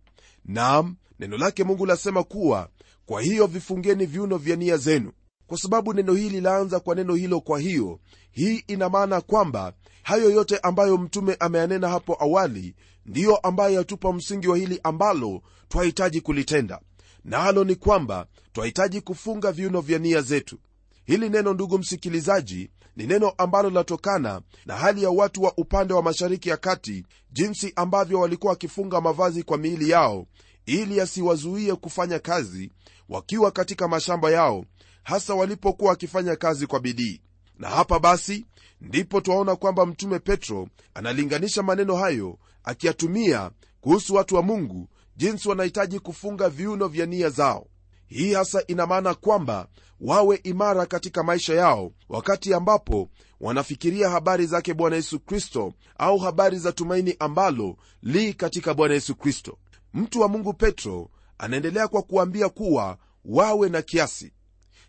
Nam 0.46 0.96
neno 1.20 1.38
lake 1.38 1.64
mungu 1.64 1.86
lasema 1.86 2.24
kuwa 2.24 2.70
kwa 3.06 3.22
hiyo 3.22 3.48
vifungeni 3.48 4.06
viuno 4.06 4.38
vya 4.38 4.56
nia 4.56 4.78
zenu. 4.78 5.12
Kwa 5.48 5.58
sababu 5.58 5.94
neno 5.94 6.14
hili 6.14 6.42
laanza 6.42 6.80
kwa 6.80 6.96
neno 6.96 7.16
hilo 7.16 7.42
kwa 7.42 7.60
hiyo 7.60 8.00
hii 8.32 8.64
ina 8.68 8.90
maana 8.90 9.22
kwamba 9.22 9.74
hayo 10.04 10.30
yote 10.30 10.58
ambayo 10.58 10.98
mtume 10.98 11.36
ameyanena 11.40 11.90
hapo 11.90 12.18
awali 12.20 12.76
ndiyo 13.06 13.36
ambayo 13.38 13.74
yatupa 13.76 14.14
msingi 14.14 14.48
wa 14.48 14.58
hili 14.58 14.80
ambalo 14.84 15.42
twahitaji 15.68 16.22
kulitenda. 16.22 16.82
Nalo 17.24 17.64
na 17.64 17.70
ni 17.70 17.76
kwamba 17.76 18.28
twahitaji 18.54 19.02
kufunga 19.02 19.52
viuno 19.52 19.82
vya 19.82 20.00
nia 20.00 20.22
zetu. 20.22 20.60
Hili 21.06 21.30
neno 21.30 21.54
ndugu 21.54 21.78
msikilizaji 21.78 22.70
ni 22.96 23.08
neno 23.08 23.30
ambalo 23.38 23.70
linatokana 23.70 24.42
na 24.66 24.76
hali 24.76 25.04
ya 25.04 25.10
watu 25.10 25.44
wa 25.44 25.54
upande 25.58 25.94
wa 25.94 26.04
mashariki 26.04 26.50
ya 26.50 26.58
kati 26.58 27.06
jinsi 27.32 27.74
ambavyo 27.76 28.20
walikuwa 28.20 28.50
wakifunga 28.52 29.02
mavazi 29.02 29.44
kwa 29.44 29.58
miili 29.58 29.90
yao 29.90 30.28
ili 30.66 31.02
asiwazuie 31.02 31.76
kufanya 31.76 32.20
kazi 32.20 32.72
wakiwa 33.10 33.52
katika 33.52 33.88
mashamba 33.88 34.32
yao 34.32 34.66
hasa 35.04 35.36
walipokuwa 35.36 35.90
wakifanya 35.90 36.36
kazi 36.36 36.68
kwa 36.68 36.80
bidii. 36.80 37.22
Na 37.60 37.70
hapa 37.70 38.00
basi 38.00 38.46
ndipo 38.82 39.22
twaona 39.22 39.56
kwamba 39.56 39.86
mtume 39.86 40.20
petro 40.20 40.68
analinganisha 40.94 41.64
maneno 41.64 41.96
hayo 41.96 42.38
akiyatumia 42.64 43.52
kuhusu 43.82 44.16
watu 44.16 44.36
wa 44.36 44.42
mungu 44.42 44.90
jinsi 45.18 45.50
wanahitaji 45.50 46.00
kufunga 46.00 46.50
viuno 46.50 46.88
vya 46.88 47.06
nia 47.06 47.30
zao. 47.30 47.68
Hii 48.08 48.34
hasa 48.34 48.64
ina 48.68 48.86
maana 48.88 49.14
kwamba 49.14 49.68
wawe 50.02 50.40
imara 50.44 50.86
katika 50.86 51.24
maisha 51.24 51.54
yao 51.54 51.92
wakati 52.10 52.54
ambapo 52.54 53.10
wanafikiria 53.40 54.10
habari 54.10 54.46
zake 54.46 54.74
bwana 54.74 54.96
yesu 54.96 55.20
kristo 55.20 55.74
au 55.98 56.18
habari 56.18 56.60
za 56.60 56.72
tumaini 56.72 57.16
ambalo 57.20 57.78
li 58.02 58.34
katika 58.34 58.74
bwana 58.74 58.94
yesu 58.94 59.16
kristo 59.16 59.58
mtu 59.96 60.22
wa 60.22 60.28
mungu 60.28 60.54
petro 60.54 61.10
anaendelea 61.38 61.88
kwa 61.88 62.02
kuambia 62.02 62.50
kuwa 62.50 62.98
wawe 63.26 63.70
na 63.70 63.82
kiasi. 63.82 64.34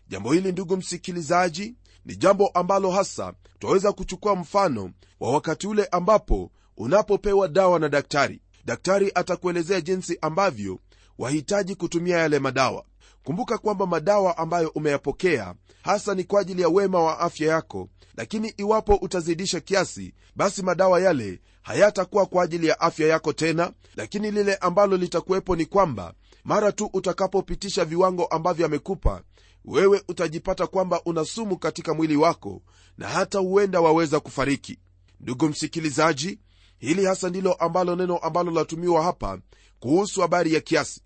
Jambo 0.07 0.33
hili 0.33 0.51
ndugu 0.51 0.77
msikilizaji 0.77 1.75
ni 2.05 2.15
jambo 2.15 2.47
ambalo 2.47 2.91
hasa 2.91 3.33
twaweza 3.59 3.91
kuchukua 3.91 4.35
mfano 4.35 4.91
wa 5.19 5.31
wakati 5.31 5.67
ule 5.67 5.85
ambapo 5.85 6.51
unapopewa 6.77 7.47
dawa 7.47 7.79
na 7.79 7.89
daktari. 7.89 8.41
Daktari 8.65 9.11
atakuelezea 9.15 9.81
jinsi 9.81 10.17
ambavyo 10.21 10.79
wahitaji 11.17 11.75
kutumia 11.75 12.17
yale 12.17 12.39
madawa 12.39 12.85
kumbuka 13.27 13.57
kwamba 13.57 13.85
madawa 13.85 14.37
ambayo 14.37 14.69
umeyapokea 14.69 15.55
hasa 15.81 16.15
ni 16.15 16.23
kwa 16.23 16.41
ajili 16.41 16.61
ya 16.61 16.69
wema 16.69 16.99
wa 17.03 17.19
afya 17.19 17.47
yako 17.47 17.89
lakini 18.17 18.53
iwapo 18.57 18.95
utazidisha 18.95 19.59
kiasi 19.59 20.13
basi 20.35 20.63
madawa 20.63 21.01
yale 21.01 21.41
hayatakuwa 21.61 22.25
kwa 22.25 22.43
ajili 22.43 22.67
ya 22.67 22.79
afya 22.79 23.07
yako 23.07 23.33
tena 23.33 23.71
lakini 23.95 24.31
lile 24.31 24.55
ambalo 24.55 24.97
litakuwepo 24.97 25.55
ni 25.55 25.65
kwamba 25.65 26.13
mara 26.43 26.71
tu 26.71 26.89
utakapopitisha 26.93 27.85
viwango 27.85 28.25
ambavyo 28.25 28.65
amekupa 28.65 29.21
wewe 29.65 30.03
utajipata 30.07 30.67
kwamba 30.67 31.01
una 31.05 31.25
sumu 31.25 31.57
katika 31.57 31.93
mwili 31.93 32.15
wako 32.15 32.61
na 32.97 33.07
hata 33.07 33.39
huenda 33.39 33.81
waweza 33.81 34.19
kufariki. 34.19 34.79
Ndugu 35.19 35.49
msikilizaji 35.49 36.39
hili 36.77 37.05
hasa 37.05 37.29
ndilo 37.29 37.53
ambalo 37.53 37.95
neno 37.95 38.17
ambalo 38.17 38.51
latumiwa 38.51 39.03
hapa 39.03 39.39
kuhusu 39.79 40.21
habari 40.21 40.53
ya 40.53 40.61
kiasi. 40.61 41.01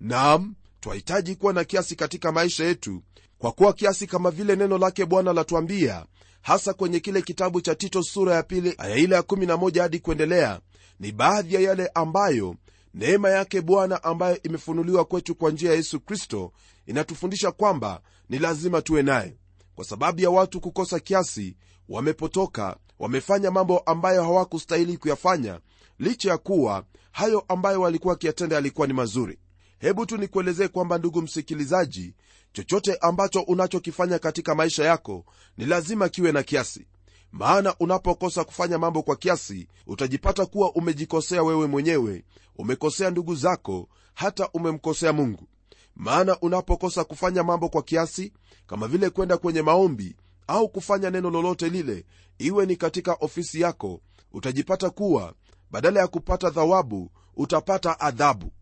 Naam 0.00 0.54
twahitaji 0.82 1.36
kuwa 1.36 1.52
na 1.52 1.64
kiasi 1.64 1.96
katika 1.96 2.32
maisha 2.32 2.64
yetu 2.64 3.02
kwa 3.38 3.52
kuwa 3.52 3.72
kiasi 3.72 4.06
kama 4.06 4.30
vile 4.30 4.56
neno 4.56 4.78
lake 4.78 5.04
bwana 5.06 5.32
latuambia 5.32 6.06
hasa 6.42 6.74
kwenye 6.74 7.00
kile 7.00 7.22
kitabu 7.22 7.60
cha 7.60 7.74
tito 7.74 8.02
sura 8.02 8.34
ya 8.34 8.42
pili 8.42 8.74
aya 8.78 8.96
ile 8.96 9.14
ya 9.14 9.20
11 9.22 9.80
hadi 9.80 9.98
kuendelea 9.98 10.60
ni 11.00 11.12
baadhi 11.12 11.54
ya 11.54 11.60
yale 11.60 11.90
ambayo 11.94 12.56
neema 12.94 13.30
yake 13.30 13.60
bwana 13.60 14.04
ambayo 14.04 14.42
imefunuliwa 14.42 15.04
kwetu 15.04 15.34
kwa 15.34 15.50
njia 15.50 15.70
ya 15.70 15.76
yesu 15.76 16.00
kristo 16.00 16.52
inatufundisha 16.86 17.50
kwamba 17.52 18.00
ni 18.28 18.38
lazima 18.38 18.82
tuwe 18.82 19.02
naye. 19.02 19.36
Kwa 19.74 19.84
sababu 19.84 20.20
ya 20.20 20.30
watu 20.30 20.60
kukosa 20.60 21.00
kiasi 21.00 21.56
wamepotoka 21.88 22.76
wamefanya 22.98 23.50
mambo 23.50 23.78
ambayo 23.78 24.22
hawakustahili 24.22 24.96
kuyafanya 24.96 25.60
licha 25.98 26.30
ya 26.30 26.38
kuwa 26.38 26.84
hayo 27.12 27.44
ambayo 27.48 27.80
walikuwa 27.80 28.12
wakiyatenda 28.12 28.56
yalikuwa 28.56 28.86
ni 28.86 28.92
mazuri 28.92 29.38
hebu 29.82 30.06
tu 30.06 30.16
nikuelezee 30.16 30.68
kwamba 30.68 30.98
ndugu 30.98 31.22
msikilizaji 31.22 32.14
chochote 32.52 32.96
ambacho 33.00 33.40
unachokifanya 33.40 34.18
katika 34.18 34.54
maisha 34.54 34.84
yako 34.84 35.24
ni 35.56 35.64
lazima 35.66 36.08
kiwe 36.08 36.32
na 36.32 36.42
kiasi. 36.42 36.86
Maana 37.32 37.74
unapokosa 37.80 38.44
kufanya 38.44 38.78
mambo 38.78 39.02
kwa 39.02 39.16
kiasi 39.16 39.68
utajipata 39.86 40.46
kuwa 40.46 40.72
umejikosea 40.72 41.42
wewe 41.42 41.66
mwenyewe 41.66 42.24
umekosea 42.56 43.10
ndugu 43.10 43.34
zako 43.34 43.88
hata 44.14 44.48
umemkosea 44.54 45.12
mungu. 45.12 45.48
Maana 45.96 46.40
unapokosa 46.40 47.04
kufanya 47.04 47.42
mambo 47.42 47.68
kwa 47.68 47.82
kiasi 47.82 48.32
kama 48.66 48.88
vile 48.88 49.10
kwenda 49.10 49.36
kwenye 49.36 49.62
maombi 49.62 50.16
au 50.46 50.68
kufanya 50.68 51.10
neno 51.10 51.30
lolote 51.30 51.68
lile 51.68 52.04
iwe 52.38 52.66
ni 52.66 52.76
katika 52.76 53.12
ofisi 53.20 53.60
yako 53.60 54.00
utajipata 54.32 54.90
kuwa 54.90 55.34
badala 55.70 56.00
ya 56.00 56.06
kupata 56.06 56.50
thawabu 56.50 57.10
utapata 57.36 58.00
adhabu. 58.00 58.52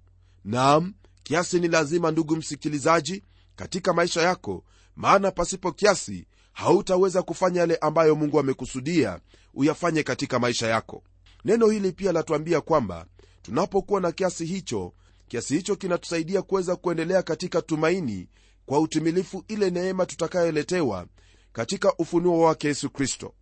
Naam 0.45 0.95
kiasi 1.31 1.61
ni 1.61 1.69
lazima 1.69 2.11
ndugu 2.11 2.37
msikilizaji 2.37 3.23
katika 3.57 3.93
maisha 3.93 4.23
yako 4.23 4.65
maana 4.97 5.31
pasipo 5.31 5.73
kiasi 5.73 6.27
hautaweza 6.53 7.23
kufanya 7.23 7.61
yale 7.61 7.77
ambayo 7.77 8.15
mungu 8.17 8.39
amekusudia 8.41 9.21
uyafanye 9.55 10.03
katika 10.03 10.39
maisha 10.39 10.69
yako. 10.69 11.03
Neno 11.45 11.67
hili 11.69 11.93
pia 11.93 12.13
latuambia 12.13 12.61
kwamba 12.61 13.07
tunapokuwa 13.43 14.01
na 14.01 14.13
kiasi 14.13 14.45
hicho 14.47 14.93
kiasi 15.29 15.55
hicho 15.57 15.77
kinatusaidia 15.77 16.43
kuweza 16.43 16.77
kuendelea 16.77 17.23
katika 17.23 17.63
tumaini 17.63 18.29
kwa 18.67 18.81
utimilifu 18.81 19.45
ile 19.49 19.71
neema 19.71 20.07
tutakayoletewa 20.07 21.07
katika 21.53 21.95
ufunuo 21.97 22.41
wake 22.41 22.69
yesu 22.69 22.91
kristo. 22.91 23.35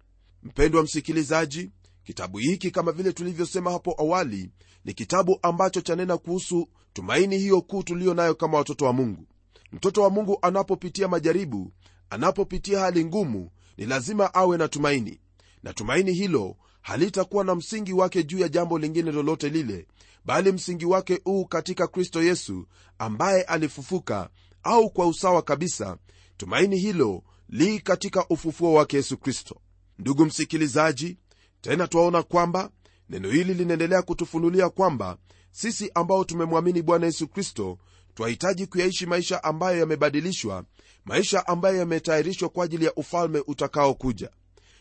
Mpendwa 0.42 0.83
msikilizaji 0.83 1.71
kitabu 2.04 2.38
hiki 2.38 2.71
kama 2.71 2.92
vile 2.92 3.12
tulivyosema 3.12 3.71
hapo 3.73 3.95
awali 3.99 4.50
ni 4.85 4.92
kitabu 4.95 5.38
ambacho 5.42 5.80
chanena 5.80 6.18
kuhusu 6.18 6.68
tumaini 6.99 7.38
hiyo 7.38 7.61
kuu 7.62 7.83
tuliyo 7.83 8.14
nayo 8.14 8.35
kama 8.35 8.59
watoto 8.59 8.85
wa 8.85 8.93
mungu. 8.93 9.26
Mtoto 9.73 10.02
wa 10.02 10.11
mungu 10.11 10.38
anapopitia 10.43 11.09
majaribu 11.09 11.73
anapopitia 12.11 12.81
hali 12.81 13.05
ngumu 13.05 13.50
ni 13.76 13.87
lazima 13.87 14.35
awe 14.35 14.57
na 14.59 14.69
tumaini. 14.69 15.21
Na 15.62 15.73
tumaini 15.73 16.12
hilo 16.12 16.57
halitakuwa 16.83 17.45
na 17.45 17.55
msingi 17.55 17.93
wake 17.93 18.23
juu 18.23 18.38
ya 18.38 18.49
jambo 18.49 18.78
lingine 18.78 19.12
lolote 19.12 19.49
lile 19.49 19.87
bali 20.25 20.52
msingi 20.52 20.85
wake 20.87 21.21
huu 21.25 21.45
katika 21.45 21.87
kristo 21.87 22.23
yesu 22.23 22.67
ambaye 22.99 23.43
alifufuka 23.43 24.31
au 24.62 24.90
kwa 24.90 25.07
usawa 25.07 25.43
kabisa. 25.43 25.97
Tumaini 26.37 26.78
hilo 26.78 27.23
li 27.49 27.81
katika 27.81 28.26
ufufuo 28.28 28.73
wake 28.73 28.97
yesu 28.97 29.17
kristo. 29.19 29.61
Ndugu 29.99 30.25
msikilizaji 30.26 31.19
tena 31.61 31.88
twaona 31.88 32.23
kwamba 32.23 32.71
neno 33.11 33.31
hili 33.31 33.55
linaendelea 33.55 34.02
kutufunulia 34.02 34.69
kwamba 34.69 35.19
sisi 35.50 35.90
ambao 35.95 36.25
tumemwamini 36.25 36.83
bwana 36.83 37.07
yesu 37.07 37.28
kristo 37.28 37.78
twahitaji 38.14 38.67
kuyaishi 38.67 39.07
maisha 39.07 39.45
ambayo 39.45 39.78
yamebadilishwa 39.78 40.64
maisha 41.05 41.47
ambayo 41.47 41.76
yametayarishwa 41.76 42.49
kwa 42.49 42.64
ajili 42.64 42.85
ya 42.85 42.95
ufalme 42.95 43.43
utakaokuja. 43.47 44.31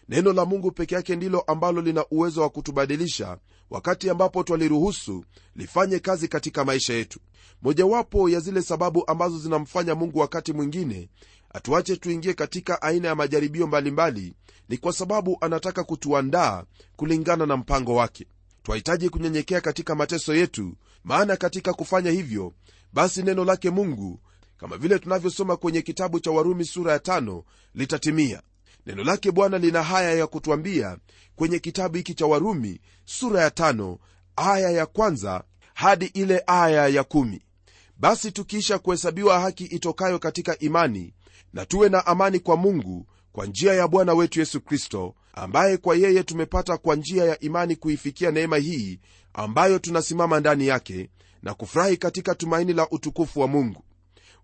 Neno 0.10 0.34
la 0.34 0.46
mungu 0.46 0.72
peke 0.72 0.96
yake 0.96 1.16
ndilo 1.16 1.40
ambalo 1.42 1.82
lina 1.82 2.06
uwezo 2.12 2.42
wa 2.42 2.50
kutubadilisha 2.50 3.38
wakati 3.70 4.10
ambapo 4.10 4.44
twaliruhusu 4.44 5.26
lifanye 5.56 6.00
kazi 6.00 6.28
katika 6.28 6.66
maisha 6.66 6.94
yetu. 6.94 7.20
Mojawapo 7.62 8.30
ya 8.30 8.40
zile 8.40 8.62
sababu 8.62 9.04
ambazo 9.08 9.40
zinamfanya 9.40 9.96
mungu 9.96 10.20
wakati 10.20 10.54
mwingine 10.54 11.10
atuache 11.54 11.96
tuingie 11.98 12.34
katika 12.34 12.82
aina 12.82 13.08
ya 13.08 13.16
majaribio 13.16 13.68
mbalimbali 13.68 14.22
mbali, 14.22 14.36
ni 14.70 14.78
kwa 14.78 14.94
sababu 14.94 15.38
anataka 15.42 15.84
kutuandaa 15.84 16.64
kulingana 16.96 17.46
na 17.46 17.58
mpango 17.58 17.96
wake 17.96 18.28
twahitaji 18.68 19.10
kunyenyekea 19.10 19.62
katika 19.62 19.96
mateso 19.96 20.36
yetu 20.36 20.76
maana 21.04 21.36
katika 21.36 21.74
kufanya 21.74 22.12
hivyo 22.12 22.54
basi 22.94 23.24
neno 23.24 23.46
lake 23.46 23.70
mungu 23.70 24.20
kama 24.58 24.78
vile 24.78 25.00
tunavyosoma 25.00 25.58
kwenye 25.58 25.82
kitabu 25.82 26.20
cha 26.20 26.32
warumi 26.32 26.66
sura 26.66 26.92
ya 26.94 27.00
tano 27.00 27.44
litatimia. 27.76 28.42
Neno 28.86 29.04
lake 29.04 29.32
bwana 29.32 29.58
lina 29.58 29.84
haya 29.84 30.12
ya 30.14 30.28
kutwambia 30.28 30.98
kwenye 31.36 31.60
kitabu 31.60 31.98
hiki 31.98 32.14
cha 32.14 32.26
warumi 32.26 32.82
sura 33.06 33.42
ya 33.42 33.52
tano 33.52 33.98
aya 34.36 34.70
ya 34.70 34.86
kwanza 34.86 35.44
hadi 35.74 36.06
ile 36.06 36.44
aya 36.48 36.88
ya 36.88 37.04
kumi. 37.04 37.42
Basi 37.98 38.32
tukiisha 38.32 38.80
kuhesabiwa 38.80 39.40
haki 39.40 39.64
itokayo 39.66 40.20
katika 40.20 40.60
imani 40.60 41.14
na 41.54 41.66
tuwe 41.66 41.90
na 41.90 42.06
amani 42.06 42.40
kwa 42.40 42.58
mungu 42.58 43.08
kwa 43.32 43.46
njia 43.46 43.74
ya 43.74 43.88
bwana 43.88 44.14
wetu 44.14 44.40
yesu 44.40 44.62
kristo 44.62 45.16
ambaye 45.38 45.78
kwa 45.78 45.96
yeye 45.96 46.24
tumepata 46.24 46.78
kwa 46.78 46.96
njia 46.96 47.26
ya 47.26 47.40
imani 47.40 47.76
kuifikia 47.76 48.32
neema 48.32 48.58
hii 48.58 49.00
ambayo 49.34 49.80
tunasimama 49.80 50.40
ndani 50.40 50.68
yake 50.68 51.10
na 51.44 51.54
kufurahi 51.54 51.98
katika 51.98 52.36
tumaini 52.36 52.74
la 52.74 52.90
utukufu 52.90 53.40
wa 53.40 53.48
mungu. 53.48 53.84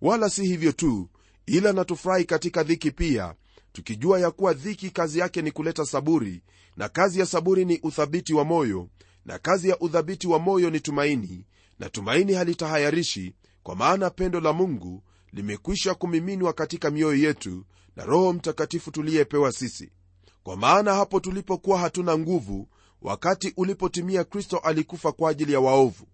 Wala 0.02 0.30
si 0.30 0.46
hivyo 0.46 0.72
tu 0.72 1.10
ila 1.46 1.74
na 1.74 1.86
tufurahi 1.86 2.26
katika 2.26 2.64
dhiki 2.64 2.92
pia 2.92 3.36
tukijua 3.72 4.20
ya 4.20 4.32
kuwa 4.32 4.54
dhiki 4.54 4.90
kazi 4.90 5.20
yake 5.20 5.42
ni 5.42 5.52
kuleta 5.52 5.86
saburi 5.86 6.44
na 6.78 6.90
kazi 6.90 7.20
ya 7.20 7.26
saburi 7.26 7.66
ni 7.66 7.80
uthabiti 7.84 8.34
wa 8.34 8.44
moyo 8.44 8.90
na 9.26 9.40
kazi 9.40 9.70
ya 9.70 9.80
uthabiti 9.80 10.28
wa 10.28 10.40
moyo 10.40 10.70
ni 10.70 10.80
tumaini 10.80 11.46
na 11.80 11.90
tumaini 11.90 12.34
halitahayarishi 12.34 13.34
kwa 13.64 13.76
maana 13.76 14.10
pendo 14.10 14.40
la 14.40 14.54
mungu 14.54 15.04
limekwisha 15.32 15.94
kumiminwa 15.96 16.54
katika 16.54 16.92
mioyo 16.92 17.28
yetu 17.28 17.66
na 17.96 18.06
roho 18.06 18.34
mtakatifu 18.34 18.92
tuliyepewa 18.92 19.52
sisi 19.52 19.92
kwa 20.44 20.56
maana 20.58 20.94
hapo 20.94 21.20
tulipokuwa 21.20 21.80
hatuna 21.80 22.18
nguvu 22.18 22.68
wakati 23.02 23.54
ulipotimia 23.58 24.24
kristo 24.24 24.58
alikufa 24.58 25.12
kwa 25.12 25.30
ajili 25.30 25.54
ya 25.54 25.60
waovu. 25.60 26.08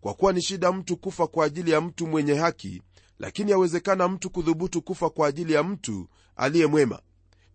Kwa 0.00 0.14
kuwa 0.14 0.32
ni 0.32 0.42
shida 0.42 0.72
mtu 0.72 0.96
kufa 0.96 1.26
kwa 1.26 1.44
ajili 1.46 1.70
ya 1.70 1.80
mtu 1.80 2.06
mwenye 2.06 2.34
haki 2.34 2.82
lakini 3.18 3.50
yawezekana 3.50 4.08
mtu 4.08 4.30
kudhubutu 4.30 4.82
kufa 4.82 5.10
kwa 5.10 5.28
ajili 5.28 5.52
ya 5.52 5.62
mtu 5.62 6.08
aliye 6.36 6.66
mwema. 6.66 7.00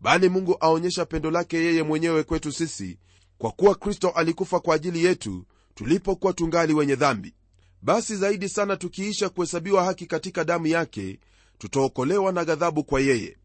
Bali 0.01 0.29
mungu 0.29 0.57
aonyesha 0.59 1.05
pendo 1.05 1.31
lake 1.31 1.57
yeye 1.57 1.83
mwenyewe 1.83 2.23
kwetu 2.23 2.51
sisi 2.51 2.97
kwa 3.37 3.51
kuwa 3.51 3.75
kristo 3.75 4.09
alikufa 4.09 4.59
kwa 4.59 4.75
ajili 4.75 5.05
yetu 5.05 5.45
tulipokuwa 5.75 6.33
tungali 6.33 6.73
wenye 6.73 6.95
dhambi. 6.95 7.33
Basi 7.81 8.15
zaidi 8.15 8.49
sana 8.49 8.77
tukiisha 8.77 9.29
kuhesabiwa 9.29 9.83
haki 9.83 10.05
katika 10.05 10.43
damu 10.43 10.67
yake 10.67 11.19
tutaokolewa 11.57 12.31
na 12.31 12.45
ghadhabu 12.45 12.83
kwa 12.83 13.01
yeye 13.01 13.37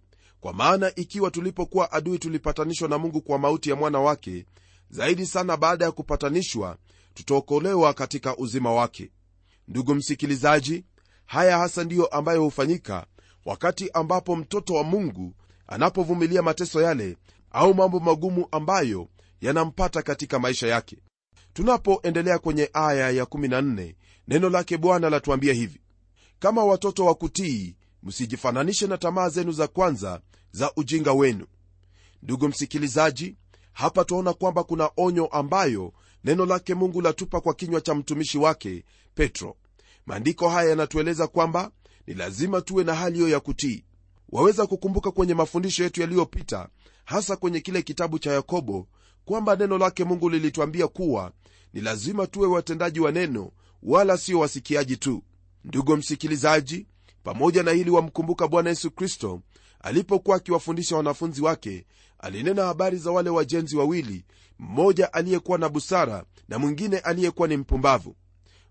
kwa 0.43 0.53
maana 0.53 0.93
ikiwa 0.95 1.31
tulipokuwa 1.31 1.93
adui 1.93 2.19
tulipatanishwa 2.19 2.89
na 2.89 2.99
mungu 2.99 3.21
kwa 3.23 3.39
mauti 3.39 3.71
ya 3.71 3.77
mwana 3.77 4.01
wake 4.01 4.47
zaidi 4.91 5.27
sana 5.27 5.57
baada 5.57 5.85
ya 5.85 5.93
kupatanishwa 5.93 6.77
tutaokolewa 7.15 7.95
katika 7.95 8.37
uzima 8.37 8.73
wake. 8.73 9.11
Ndugu 9.69 9.95
msikilizaji 9.95 10.85
haya 11.27 11.59
hasa 11.59 11.85
ndiyo 11.85 12.07
ambayo 12.07 12.43
hufanyika 12.45 13.07
wakati 13.45 13.91
ambapo 13.91 14.37
mtoto 14.37 14.75
wa 14.75 14.85
mungu 14.85 15.35
anapovumilia 15.67 16.43
mateso 16.43 16.83
yale 16.83 17.17
au 17.51 17.75
mambo 17.75 18.01
magumu 18.01 18.47
ambayo 18.51 19.09
yanampata 19.41 20.03
katika 20.03 20.39
maisha 20.39 20.67
yake. 20.67 20.97
Tunapoendelea 21.53 22.39
kwenye 22.39 22.71
aya 22.73 23.13
ya14 23.25 23.95
neno 24.29 24.49
lake 24.51 24.77
bwana 24.79 25.11
latuambia 25.11 25.53
hivi 25.53 25.81
kama 26.39 26.65
watoto 26.65 27.05
wa 27.05 27.15
kutii 27.15 27.77
msijifananishe 28.03 28.87
na 28.87 28.99
tamaa 28.99 29.29
zenu 29.29 29.53
za 29.53 29.69
kwanza 29.69 30.21
za 30.53 30.73
ujinga 30.77 31.13
wenu. 31.13 31.47
Ndugu 32.23 32.49
msikilizaji 32.49 33.37
hapa 33.73 34.05
twaona 34.05 34.33
kwamba 34.33 34.65
kuna 34.65 34.91
onyo 34.97 35.27
ambayo 35.27 35.93
neno 36.25 36.47
lake 36.47 36.75
mungu 36.75 37.01
latupa 37.01 37.41
kwa 37.41 37.55
kinywa 37.55 37.81
cha 37.81 37.95
mtumishi 37.95 38.39
wake 38.39 38.85
petro. 39.15 39.57
Maandiko 40.07 40.49
haya 40.49 40.71
yanatueleza 40.71 41.27
kwamba 41.27 41.71
ni 42.07 42.15
lazima 42.15 42.61
tuwe 42.61 42.85
na 42.85 42.95
hali 42.95 43.17
hiyo 43.17 43.29
ya 43.29 43.41
kutii. 43.41 43.85
Waweza 44.29 44.67
kukumbuka 44.67 45.11
kwenye 45.11 45.35
mafundisho 45.35 45.83
yetu 45.85 46.01
yaliyopita 46.01 46.69
hasa 47.05 47.37
kwenye 47.37 47.61
kile 47.61 47.83
kitabu 47.83 48.19
cha 48.19 48.33
yakobo 48.33 48.89
kwamba 49.25 49.57
neno 49.57 49.79
lake 49.79 50.05
mungu 50.05 50.31
lilituambia 50.31 50.89
kuwa 50.89 51.33
ni 51.73 51.81
lazima 51.81 52.27
tuwe 52.27 52.47
watendaji 52.49 53.01
wa 53.01 53.13
neno 53.13 53.51
wala 53.83 54.19
sio 54.19 54.39
wasikiaji 54.39 54.97
tu. 54.97 55.23
Ndugu 55.65 55.97
msikilizaji 55.97 56.87
pamoja 57.23 57.63
na 57.63 57.71
hili 57.71 57.91
wamkumbuka 57.91 58.49
bwana 58.49 58.71
yesu 58.71 58.91
kristo 58.91 59.41
alipokuwa 59.81 60.37
akiwafundisha 60.37 60.97
wanafunzi 60.97 61.43
wake 61.43 61.87
alinena 62.19 62.65
habari 62.65 62.97
za 62.99 63.11
wale 63.11 63.31
wajenzi 63.31 63.77
wawili 63.77 64.25
mmoja 64.59 65.13
aliyekuwa 65.13 65.59
na 65.59 65.69
busara 65.69 66.25
na 66.49 66.59
mwingine 66.59 66.99
aliyekuwa 66.99 67.49
ni 67.49 67.57
mpumbavu. 67.57 68.17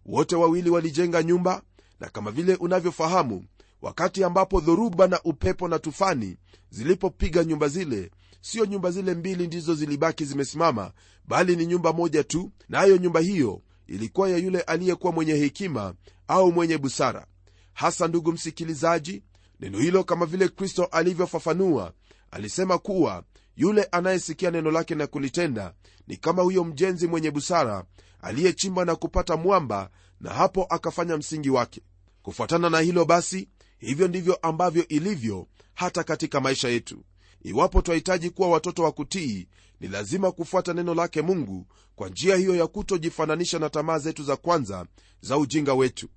Wote 0.06 0.36
wawili 0.36 0.70
walijenga 0.70 1.24
nyumba 1.24 1.62
na 2.00 2.10
kama 2.10 2.32
vile 2.32 2.56
unavyofahamu 2.56 3.46
wakati 3.82 4.24
ambapo 4.24 4.60
dhoruba 4.60 5.08
na 5.08 5.22
upepo 5.24 5.68
na 5.68 5.80
tufani 5.80 6.38
zilipopiga 6.70 7.44
nyumba 7.44 7.68
zile 7.68 8.12
sio 8.42 8.66
nyumba 8.66 8.92
zile 8.92 9.14
mbili 9.14 9.48
ndizo 9.48 9.76
zilibaki 9.76 10.26
zimesimama 10.26 10.92
bali 11.26 11.56
ni 11.56 11.66
nyumba 11.66 11.94
moja 11.94 12.24
tu 12.24 12.52
nayo 12.70 12.96
na 12.96 13.02
nyumba 13.02 13.20
hiyo 13.20 13.62
ilikuwa 13.88 14.30
ya 14.30 14.38
yule 14.38 14.62
aliyekuwa 14.62 15.14
mwenye 15.14 15.34
hekima 15.34 15.94
au 16.28 16.52
mwenye 16.52 16.78
busara 16.78 17.26
hasa 17.74 18.08
ndugu 18.08 18.32
msikilizaji 18.32 19.24
neno 19.60 19.80
hilo 19.80 20.04
kama 20.04 20.26
vile 20.26 20.48
kristo 20.48 20.84
alivyofafanua 20.86 21.94
alisema 22.32 22.78
kuwa 22.78 23.24
yule 23.56 23.84
anayesikia 23.84 24.52
neno 24.52 24.72
lake 24.72 24.96
na 24.96 25.08
kulitenda 25.08 25.74
ni 26.08 26.18
kama 26.18 26.42
huyo 26.42 26.64
mjenzi 26.64 27.08
mwenye 27.08 27.32
busara 27.32 27.86
aliyechimba 28.22 28.86
na 28.86 28.96
kupata 28.96 29.38
mwamba 29.38 29.90
na 30.22 30.30
hapo 30.34 30.64
akafanya 30.70 31.18
msingi 31.18 31.50
wake. 31.50 31.82
Kufuatana 32.22 32.70
na 32.70 32.80
hilo 32.80 33.06
basi 33.06 33.50
hivyo 33.78 34.08
ndivyo 34.08 34.36
ambavyo 34.36 34.88
ilivyo 34.88 35.48
hata 35.74 36.04
katika 36.04 36.40
maisha 36.42 36.70
yetu. 36.70 37.04
Iwapo 37.44 37.82
twahitaji 37.82 38.30
kuwa 38.30 38.50
watoto 38.50 38.84
wa 38.84 38.92
kutii 38.92 39.48
ni 39.80 39.88
lazima 39.88 40.32
kufuata 40.32 40.74
neno 40.74 40.94
lake 40.96 41.22
mungu 41.22 41.68
kwa 41.96 42.10
njia 42.10 42.36
hiyo 42.36 42.56
ya 42.56 42.68
kutojifananisha 42.68 43.60
na 43.60 43.70
tamaa 43.70 44.00
zetu 44.00 44.24
za 44.24 44.36
kwanza 44.36 44.86
za 45.22 45.38
ujinga 45.38 45.74
wetu 45.74 46.08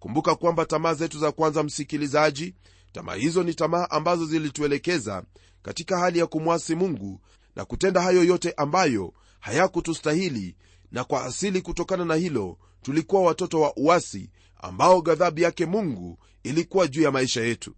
kumbuka 0.00 0.34
kwamba 0.34 0.64
tamaa 0.66 0.94
zetu 0.94 1.18
za 1.18 1.32
kwanza 1.32 1.62
msikilizaji 1.62 2.54
tamaa 2.92 3.14
hizo 3.14 3.42
ni 3.42 3.54
tamaa 3.54 3.86
ambazo 3.90 4.26
zilituelekeza 4.26 5.22
katika 5.62 5.98
hali 5.98 6.18
ya 6.18 6.26
kumwasi 6.26 6.74
mungu 6.74 7.20
na 7.56 7.64
kutenda 7.64 8.00
hayo 8.02 8.24
yote 8.24 8.52
ambayo 8.56 9.12
hayakutustahili 9.40 10.56
na 10.92 11.04
kwa 11.04 11.24
asili 11.24 11.62
kutokana 11.62 12.04
na 12.04 12.14
hilo 12.14 12.58
tulikuwa 12.82 13.22
watoto 13.22 13.60
wa 13.60 13.72
uasi 13.76 14.30
ambao 14.56 15.02
ghadhabu 15.02 15.40
yake 15.40 15.66
mungu 15.66 16.18
ilikuwa 16.42 16.86
juu 16.88 17.02
ya 17.02 17.10
maisha 17.10 17.40
yetu. 17.42 17.74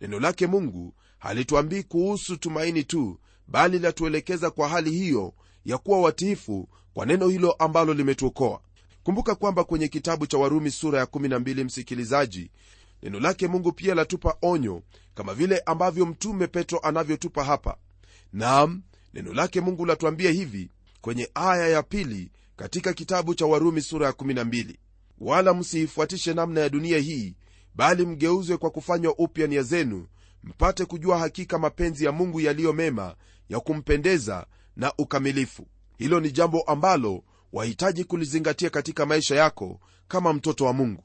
Neno 0.00 0.20
lake 0.20 0.46
mungu 0.46 0.94
halituambii 1.18 1.82
kuhusu 1.82 2.36
tumaini 2.36 2.84
tu 2.84 3.20
bali 3.48 3.78
latuelekeza 3.78 4.50
kwa 4.50 4.68
hali 4.68 4.90
hiyo 4.90 5.34
ya 5.64 5.78
kuwa 5.78 6.00
watiifu 6.00 6.68
kwa 6.94 7.06
neno 7.06 7.28
hilo 7.28 7.52
ambalo 7.52 7.94
limetuokoa 7.94 8.60
kumbuka 9.04 9.34
kwamba 9.34 9.64
kwenye 9.64 9.88
kitabu 9.88 10.26
cha 10.26 10.38
warumi 10.38 10.70
sura 10.70 10.98
ya 10.98 11.04
12 11.04 11.64
msikilizaji 11.64 12.50
neno 13.02 13.20
lake 13.20 13.48
mungu 13.48 13.72
pia 13.72 13.94
latupa 13.94 14.36
onyo 14.42 14.82
kama 15.14 15.34
vile 15.34 15.58
ambavyo 15.66 16.06
mtume 16.06 16.46
petro 16.46 16.78
anavyotupa 16.78 17.44
hapa. 17.44 17.76
Nam 18.32 18.82
neno 19.14 19.32
lake 19.34 19.60
mungu 19.60 19.86
latuambia 19.86 20.30
hivi 20.30 20.70
kwenye 21.00 21.30
aya 21.34 21.68
ya 21.68 21.82
pili 21.82 22.30
katika 22.56 22.92
kitabu 22.92 23.34
cha 23.34 23.46
warumi 23.46 23.80
sura 23.82 24.06
ya 24.06 24.12
12 24.12 24.74
wala 25.18 25.54
msiifuatishe 25.54 26.34
namna 26.34 26.60
ya 26.60 26.68
dunia 26.68 26.98
hii 26.98 27.34
bali 27.74 28.06
mgeuzwe 28.06 28.56
kwa 28.56 28.70
kufanywa 28.70 29.14
upya 29.18 29.46
nia 29.46 29.62
zenu 29.62 30.06
mpate 30.44 30.84
kujua 30.84 31.18
hakika 31.18 31.58
mapenzi 31.58 32.04
ya 32.04 32.12
mungu 32.12 32.40
yaliyo 32.40 32.72
mema 32.72 33.14
ya 33.48 33.60
kumpendeza 33.60 34.46
na 34.76 34.92
ukamilifu. 34.98 35.66
Hilo 35.98 36.20
ni 36.20 36.30
jambo 36.30 36.62
ambalo 36.62 37.24
wahitaji 37.54 38.04
kulizingatia 38.04 38.70
katika 38.70 39.06
maisha 39.06 39.36
yako 39.36 39.80
kama 40.08 40.32
mtoto 40.32 40.64
wa 40.64 40.72
mungu. 40.72 41.04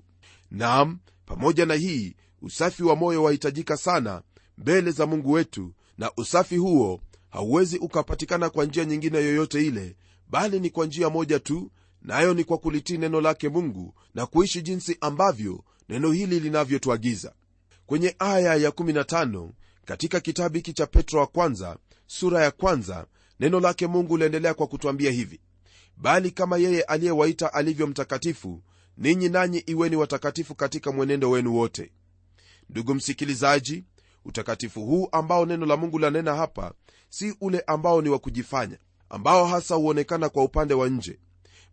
Nam 0.51 0.99
pamoja 1.25 1.65
na 1.65 1.73
hii 1.73 2.15
usafi 2.41 2.83
wa 2.83 2.95
moyo 2.95 3.23
wahitajika 3.23 3.77
sana 3.77 4.21
mbele 4.57 4.91
za 4.91 5.05
mungu 5.05 5.31
wetu 5.31 5.73
na 5.97 6.11
usafi 6.17 6.57
huo 6.57 7.01
hauwezi 7.29 7.77
ukapatikana 7.77 8.49
kwa 8.49 8.65
njia 8.65 8.85
nyingine 8.85 9.17
yoyote 9.17 9.67
ile 9.67 9.95
bali 10.27 10.59
ni 10.59 10.69
kwa 10.69 10.85
njia 10.85 11.09
moja 11.09 11.39
tu 11.39 11.71
nayo 12.01 12.27
na 12.27 12.33
ni 12.33 12.43
kwa 12.43 12.57
kulitii 12.57 12.97
neno 12.97 13.21
lake 13.21 13.49
mungu 13.49 13.93
na 14.15 14.25
kuishi 14.25 14.61
jinsi 14.61 14.97
ambavyo 15.01 15.63
neno 15.89 16.11
hili 16.11 16.39
linavyotuagiza. 16.39 17.33
Kwenye 17.85 18.15
aya 18.19 18.55
ya 18.55 18.69
15 18.69 19.49
katika 19.85 20.19
kitabu 20.19 20.55
hiki 20.55 20.73
cha 20.73 20.87
petro 20.87 21.19
wa 21.19 21.27
kwanza 21.27 21.77
sura 22.07 22.43
ya 22.43 22.51
kwanza 22.51 23.07
neno 23.39 23.59
lake 23.59 23.87
mungu 23.87 24.17
liendelea 24.17 24.53
kwa 24.53 24.67
kutwambia 24.67 25.11
hivi 25.11 25.39
bali 25.99 26.31
kama 26.31 26.57
yeye 26.57 26.81
aliyewaita 26.81 27.53
alivyo 27.53 27.87
mtakatifu 27.87 28.63
ninyi 28.97 29.29
nanyi 29.29 29.57
iweni 29.59 29.95
watakatifu 29.95 30.55
katika 30.55 30.91
mwenendo 30.91 31.29
wenu 31.29 31.55
wote. 31.55 31.91
Ndugu 32.69 32.93
msikilizaji 32.95 33.83
utakatifu 34.25 34.85
huu 34.85 35.09
ambao 35.11 35.45
neno 35.45 35.65
la 35.65 35.77
mungu 35.77 35.99
lanena 35.99 36.35
hapa 36.35 36.73
si 37.09 37.35
ule 37.41 37.63
ambao 37.67 38.01
ni 38.01 38.09
wa 38.09 38.19
kujifanya 38.19 38.77
ambao 39.09 39.45
hasa 39.45 39.75
huonekana 39.75 40.29
kwa 40.29 40.43
upande 40.43 40.73
wa 40.73 40.89
nje. 40.89 41.19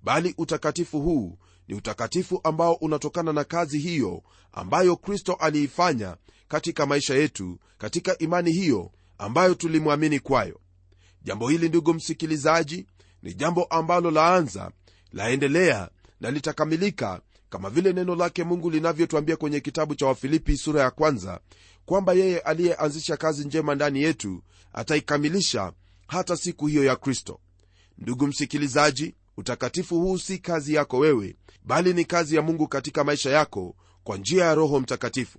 Bali 0.02 0.34
utakatifu 0.38 1.00
huu 1.02 1.38
ni 1.68 1.74
utakatifu 1.74 2.40
ambao 2.44 2.74
unatokana 2.74 3.32
na 3.32 3.44
kazi 3.44 3.78
hiyo 3.78 4.22
ambayo 4.52 4.96
kristo 4.96 5.32
aliifanya 5.34 6.16
katika 6.48 6.86
maisha 6.86 7.14
yetu 7.14 7.58
katika 7.78 8.18
imani 8.18 8.52
hiyo 8.52 8.92
ambayo 9.18 9.54
tulimwamini 9.54 10.20
kwayo. 10.20 10.60
Jambo 11.22 11.48
hili 11.48 11.68
ndugu 11.68 11.94
msikilizaji 11.94 12.86
ni 13.26 13.34
jambo 13.34 13.64
ambalo 13.64 14.10
laanza 14.10 14.70
laendelea 15.12 15.88
na 16.20 16.30
litakamilika 16.30 17.20
kama 17.50 17.70
vile 17.70 17.92
neno 17.92 18.14
lake 18.14 18.44
mungu 18.44 18.70
linavyotwambia 18.70 19.36
kwenye 19.36 19.60
kitabu 19.60 19.94
cha 19.94 20.06
wafilipi 20.06 20.56
sura 20.56 20.82
ya 20.82 20.90
kwanza 20.90 21.40
kwamba 21.86 22.12
yeye 22.12 22.38
aliyeanzisha 22.38 23.16
kazi 23.16 23.44
njema 23.44 23.74
ndani 23.74 24.02
yetu 24.02 24.42
ataikamilisha 24.72 25.72
hata 26.08 26.36
siku 26.36 26.66
hiyo 26.66 26.84
ya 26.84 26.96
kristo. 26.96 27.40
Ndugu 27.98 28.26
msikilizaji 28.26 29.14
utakatifu 29.36 30.00
huu 30.00 30.18
si 30.18 30.38
kazi 30.38 30.74
yako 30.74 30.98
wewe 30.98 31.36
bali 31.64 31.94
ni 31.94 32.04
kazi 32.04 32.36
ya 32.36 32.42
mungu 32.42 32.68
katika 32.68 33.04
maisha 33.04 33.30
yako 33.30 33.76
kwa 34.04 34.16
njia 34.16 34.44
ya 34.44 34.54
roho 34.54 34.80
mtakatifu. 34.80 35.38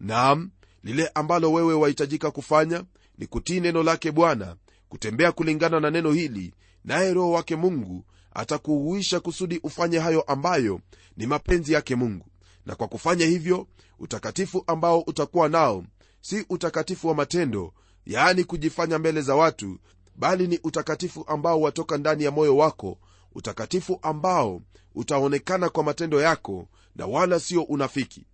Naam 0.00 0.50
lile 0.84 1.10
ambalo 1.14 1.52
wewe 1.52 1.74
wahitajika 1.74 2.30
kufanya 2.30 2.84
ni 3.18 3.26
kutii 3.26 3.60
neno 3.60 3.82
lake 3.82 4.12
bwana 4.12 4.56
kutembea 4.88 5.32
kulingana 5.32 5.80
na 5.80 5.90
neno 5.90 6.12
hili 6.12 6.54
naye 6.84 7.14
roho 7.14 7.30
wake 7.30 7.56
mungu 7.56 8.04
atakuhuisha 8.34 9.20
kusudi 9.20 9.60
ufanye 9.62 9.98
hayo 9.98 10.22
ambayo 10.22 10.80
ni 11.16 11.26
mapenzi 11.26 11.72
yake 11.72 11.94
mungu. 11.96 12.26
Na 12.66 12.74
kwa 12.74 12.88
kufanya 12.88 13.26
hivyo 13.26 13.66
utakatifu 13.98 14.64
ambao 14.66 15.00
utakuwa 15.00 15.48
nao 15.48 15.84
si 16.20 16.46
utakatifu 16.48 17.08
wa 17.08 17.14
matendo 17.14 17.72
yaani 18.06 18.44
kujifanya 18.44 18.98
mbele 18.98 19.22
za 19.22 19.34
watu 19.34 19.78
bali 20.16 20.46
ni 20.48 20.60
utakatifu 20.64 21.24
ambao 21.28 21.60
watoka 21.60 21.98
ndani 21.98 22.24
ya 22.24 22.30
moyo 22.30 22.56
wako 22.56 22.98
utakatifu 23.34 23.98
ambao 24.02 24.62
utaonekana 24.94 25.68
kwa 25.68 25.84
matendo 25.84 26.20
yako 26.20 26.68
na 26.96 27.06
wala 27.06 27.40
sio 27.40 27.62
unafiki. 27.62 28.26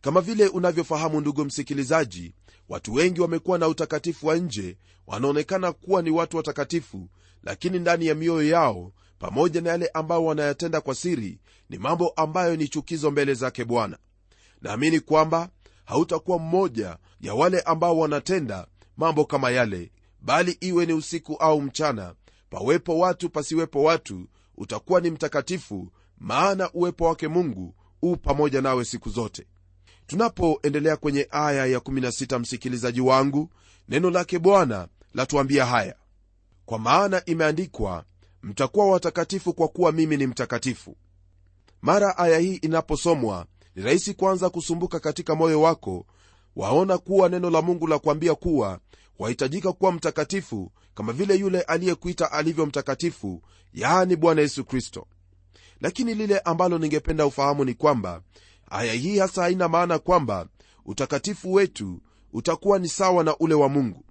Kama 0.00 0.20
vile 0.20 0.48
unavyofahamu 0.48 1.20
ndugu 1.20 1.44
msikilizaji 1.44 2.34
watu 2.68 2.94
wengi 2.94 3.20
wamekuwa 3.20 3.58
na 3.58 3.68
utakatifu 3.68 4.26
wa 4.26 4.36
nje 4.36 4.76
wanaonekana 5.06 5.72
kuwa 5.72 6.02
ni 6.02 6.10
watu 6.10 6.36
watakatifu 6.36 7.08
lakini 7.44 7.78
ndani 7.78 8.06
ya 8.06 8.14
mioyo 8.14 8.48
yao 8.48 8.92
pamoja 9.18 9.60
na 9.60 9.70
yale 9.70 9.90
ambayo 9.94 10.24
wanayatenda 10.24 10.80
kwa 10.80 10.94
siri 10.94 11.38
ni 11.70 11.78
mambo 11.78 12.08
ambayo 12.08 12.56
ni 12.56 12.68
chukizo 12.68 13.10
mbele 13.10 13.34
zake 13.34 13.64
bwana. 13.64 13.98
Naamini 14.62 15.00
kwamba 15.00 15.48
hautakuwa 15.84 16.38
mmoja 16.38 16.96
ya 17.20 17.34
wale 17.34 17.60
ambao 17.60 17.98
wanatenda 17.98 18.66
mambo 18.96 19.24
kama 19.24 19.50
yale 19.50 19.92
bali 20.20 20.56
iwe 20.60 20.86
ni 20.86 20.92
usiku 20.92 21.34
au 21.36 21.60
mchana 21.62 22.14
pawepo 22.50 22.98
watu 22.98 23.30
pasiwepo 23.30 23.82
watu 23.82 24.28
utakuwa 24.56 25.00
ni 25.00 25.10
mtakatifu 25.10 25.92
maana 26.18 26.70
uwepo 26.72 27.04
wake 27.04 27.28
mungu 27.28 27.74
u 28.02 28.16
pamoja 28.16 28.60
nawe 28.62 28.84
siku 28.84 29.10
zote. 29.10 29.46
Tunapoendelea 30.06 30.96
kwenye 30.96 31.28
aya 31.30 31.66
ya 31.66 31.78
16 31.78 32.38
msikilizaji 32.38 33.00
wangu 33.00 33.50
neno 33.88 34.10
lake 34.10 34.38
bwana 34.38 34.88
latuambia 35.14 35.66
haya 35.66 35.94
kwa 36.66 36.78
maana 36.78 37.24
imeandikwa 37.24 38.04
mtakuwa 38.42 38.86
watakatifu 38.90 39.52
kwa 39.54 39.68
kuwa 39.68 39.92
mimi 39.92 40.16
ni 40.16 40.26
mtakatifu. 40.26 40.96
Mara 41.82 42.18
aya 42.18 42.38
hii 42.38 42.54
inaposomwa 42.54 43.46
ni 43.76 43.82
rahisi 43.82 44.14
kwanza 44.14 44.50
kusumbuka 44.50 45.00
katika 45.00 45.34
moyo 45.34 45.60
wako 45.62 46.06
waona 46.56 46.98
kuwa 46.98 47.28
neno 47.28 47.50
la 47.50 47.62
mungu 47.62 47.86
la 47.86 47.98
kuambia 47.98 48.34
kuwa 48.34 48.78
wahitajika 49.18 49.72
kuwa 49.72 49.92
mtakatifu 49.92 50.72
kama 50.94 51.12
vile 51.12 51.34
yule 51.36 51.60
aliyekuita 51.60 52.32
alivyo 52.32 52.66
mtakatifu 52.66 53.42
yaani 53.74 54.16
bwana 54.16 54.40
yesu 54.40 54.64
kristo. 54.64 55.06
Lakini 55.80 56.14
lile 56.14 56.38
ambalo 56.38 56.78
ningependa 56.78 57.26
ufahamu 57.26 57.64
ni 57.64 57.74
kwamba 57.74 58.22
aya 58.70 58.92
hii 58.92 59.18
hasa 59.18 59.42
haina 59.42 59.68
maana 59.68 59.98
kwamba 59.98 60.46
utakatifu 60.84 61.52
wetu 61.52 62.00
utakuwa 62.32 62.78
ni 62.78 62.88
sawa 62.88 63.24
na 63.24 63.36
ule 63.38 63.54
wa 63.54 63.68
mungu. 63.68 64.04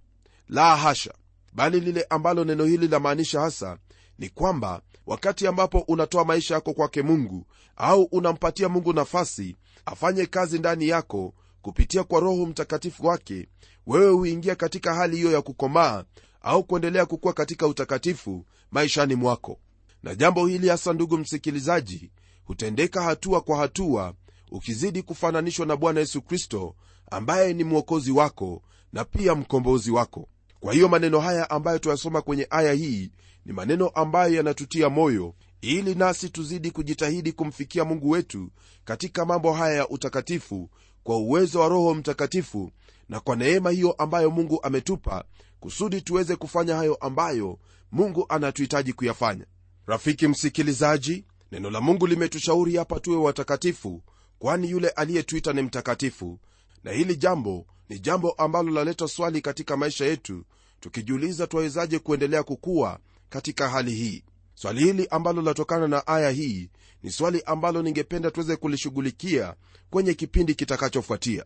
La 0.49 0.75
hasha 0.77 1.13
bali 1.55 1.79
lile 1.79 2.05
ambalo 2.09 2.43
neno 2.43 2.65
hili 2.65 2.87
lamaanisha 2.87 3.41
hasa 3.41 3.77
ni 4.19 4.29
kwamba 4.29 4.81
wakati 5.05 5.47
ambapo 5.47 5.79
unatoa 5.79 6.25
maisha 6.25 6.53
yako 6.55 6.73
kwake 6.73 7.01
mungu 7.01 7.45
au 7.75 8.03
unampatia 8.03 8.69
mungu 8.69 8.93
nafasi 8.93 9.55
afanye 9.85 10.25
kazi 10.25 10.59
ndani 10.59 10.87
yako 10.87 11.33
kupitia 11.61 12.03
kwa 12.03 12.19
roho 12.19 12.45
mtakatifu 12.45 13.05
wake 13.05 13.47
wewe 13.87 14.11
huingia 14.11 14.55
katika 14.55 14.93
hali 14.93 15.15
hiyo 15.17 15.31
ya 15.31 15.41
kukomaa 15.41 16.03
au 16.41 16.63
kuendelea 16.63 17.05
kukuwa 17.05 17.33
katika 17.33 17.67
utakatifu 17.67 18.45
maishani 18.71 19.15
mwako. 19.15 19.59
Na 20.03 20.15
jambo 20.15 20.47
hili 20.47 20.69
hasa 20.69 20.93
ndugu 20.93 21.17
msikilizaji 21.17 22.11
hutendeka 22.45 23.01
hatua 23.03 23.41
kwa 23.41 23.57
hatua 23.57 24.13
ukizidi 24.51 25.01
kufananishwa 25.01 25.65
na 25.65 25.75
bwana 25.75 25.99
yesu 25.99 26.21
kristo 26.21 26.75
ambaye 27.11 27.53
ni 27.53 27.63
mwokozi 27.63 28.11
wako 28.11 28.61
na 28.93 29.05
pia 29.05 29.35
mkombozi 29.35 29.91
wako 29.91 30.27
kwa 30.63 30.73
hiyo 30.73 30.87
maneno 30.89 31.19
haya 31.19 31.49
ambayo 31.49 31.79
tuyasoma 31.79 32.21
kwenye 32.21 32.47
aya 32.49 32.73
hii 32.73 33.11
ni 33.45 33.53
maneno 33.53 33.87
ambayo 33.87 34.35
yanatutia 34.35 34.89
moyo 34.89 35.35
ili 35.61 35.95
nasi 35.95 36.29
tuzidi 36.29 36.71
kujitahidi 36.71 37.31
kumfikia 37.31 37.85
mungu 37.85 38.09
wetu 38.09 38.49
katika 38.85 39.25
mambo 39.25 39.53
haya 39.53 39.75
ya 39.75 39.89
utakatifu 39.89 40.69
kwa 41.03 41.17
uwezo 41.17 41.59
wa 41.59 41.67
roho 41.67 41.93
mtakatifu 41.93 42.71
na 43.09 43.19
kwa 43.19 43.35
neema 43.35 43.69
hiyo 43.71 43.91
ambayo 43.91 44.29
mungu 44.31 44.59
ametupa 44.63 45.23
kusudi 45.59 46.01
tuweze 46.01 46.35
kufanya 46.35 46.75
hayo 46.75 46.95
ambayo 46.95 47.59
mungu 47.91 48.25
anatuhitaji 48.29 48.93
kuyafanya. 48.93 49.45
Rafiki 49.85 50.27
msikilizaji 50.27 51.25
neno 51.51 51.69
la 51.69 51.81
mungu 51.81 52.07
limetushauri 52.07 52.75
hapa 52.75 52.99
tuwe 52.99 53.17
watakatifu 53.17 54.01
kwani 54.39 54.69
yule 54.69 54.89
aliyetuita 54.89 55.53
ni 55.53 55.61
mtakatifu 55.61 56.39
na 56.83 56.91
hili 56.91 57.15
jambo 57.15 57.65
ni 57.89 57.99
jambo 57.99 58.31
ambalo 58.31 58.71
laleta 58.71 59.07
swali 59.07 59.41
katika 59.41 59.77
maisha 59.77 60.05
yetu 60.05 60.45
tukijiuliza 60.79 61.47
twawezaje 61.47 61.99
kuendelea 61.99 62.43
kukua 62.43 62.99
katika 63.29 63.69
hali 63.69 63.91
hii. 63.95 64.23
Swali 64.55 64.83
hili 64.83 65.07
ambalo 65.11 65.41
linatokana 65.41 65.87
na 65.87 66.07
aya 66.07 66.29
hii 66.29 66.69
ni 67.03 67.11
swali 67.11 67.41
ambalo 67.45 67.81
ningependa 67.81 68.31
tuweze 68.31 68.55
kulishughulikia 68.55 69.55
kwenye 69.89 70.13
kipindi 70.13 70.55
kitakachofuatia. 70.55 71.45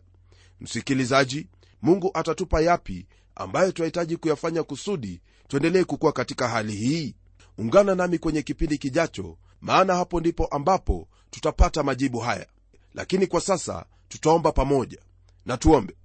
Msikilizaji 0.60 1.46
mungu 1.82 2.10
atatupa 2.14 2.60
yapi 2.60 3.06
ambayo 3.34 3.72
tunahitaji 3.72 4.16
kuyafanya 4.16 4.62
kusudi 4.62 5.20
tuendelee 5.48 5.84
kukuwa 5.84 6.12
katika 6.12 6.48
hali 6.48 6.72
hii? 6.72 7.14
Ungana 7.58 7.94
nami 7.94 8.18
kwenye 8.18 8.42
kipindi 8.42 8.78
kijacho 8.78 9.38
maana 9.60 9.94
hapo 9.94 10.20
ndipo 10.20 10.46
ambapo 10.46 11.08
tutapata 11.30 11.82
majibu 11.82 12.18
haya. 12.18 12.46
Lakini 12.94 13.26
kwa 13.26 13.40
sasa 13.40 13.84
tutaomba 14.08 14.52
pamoja 14.52 14.98
na 15.46 15.56
tuombe. 15.56 15.96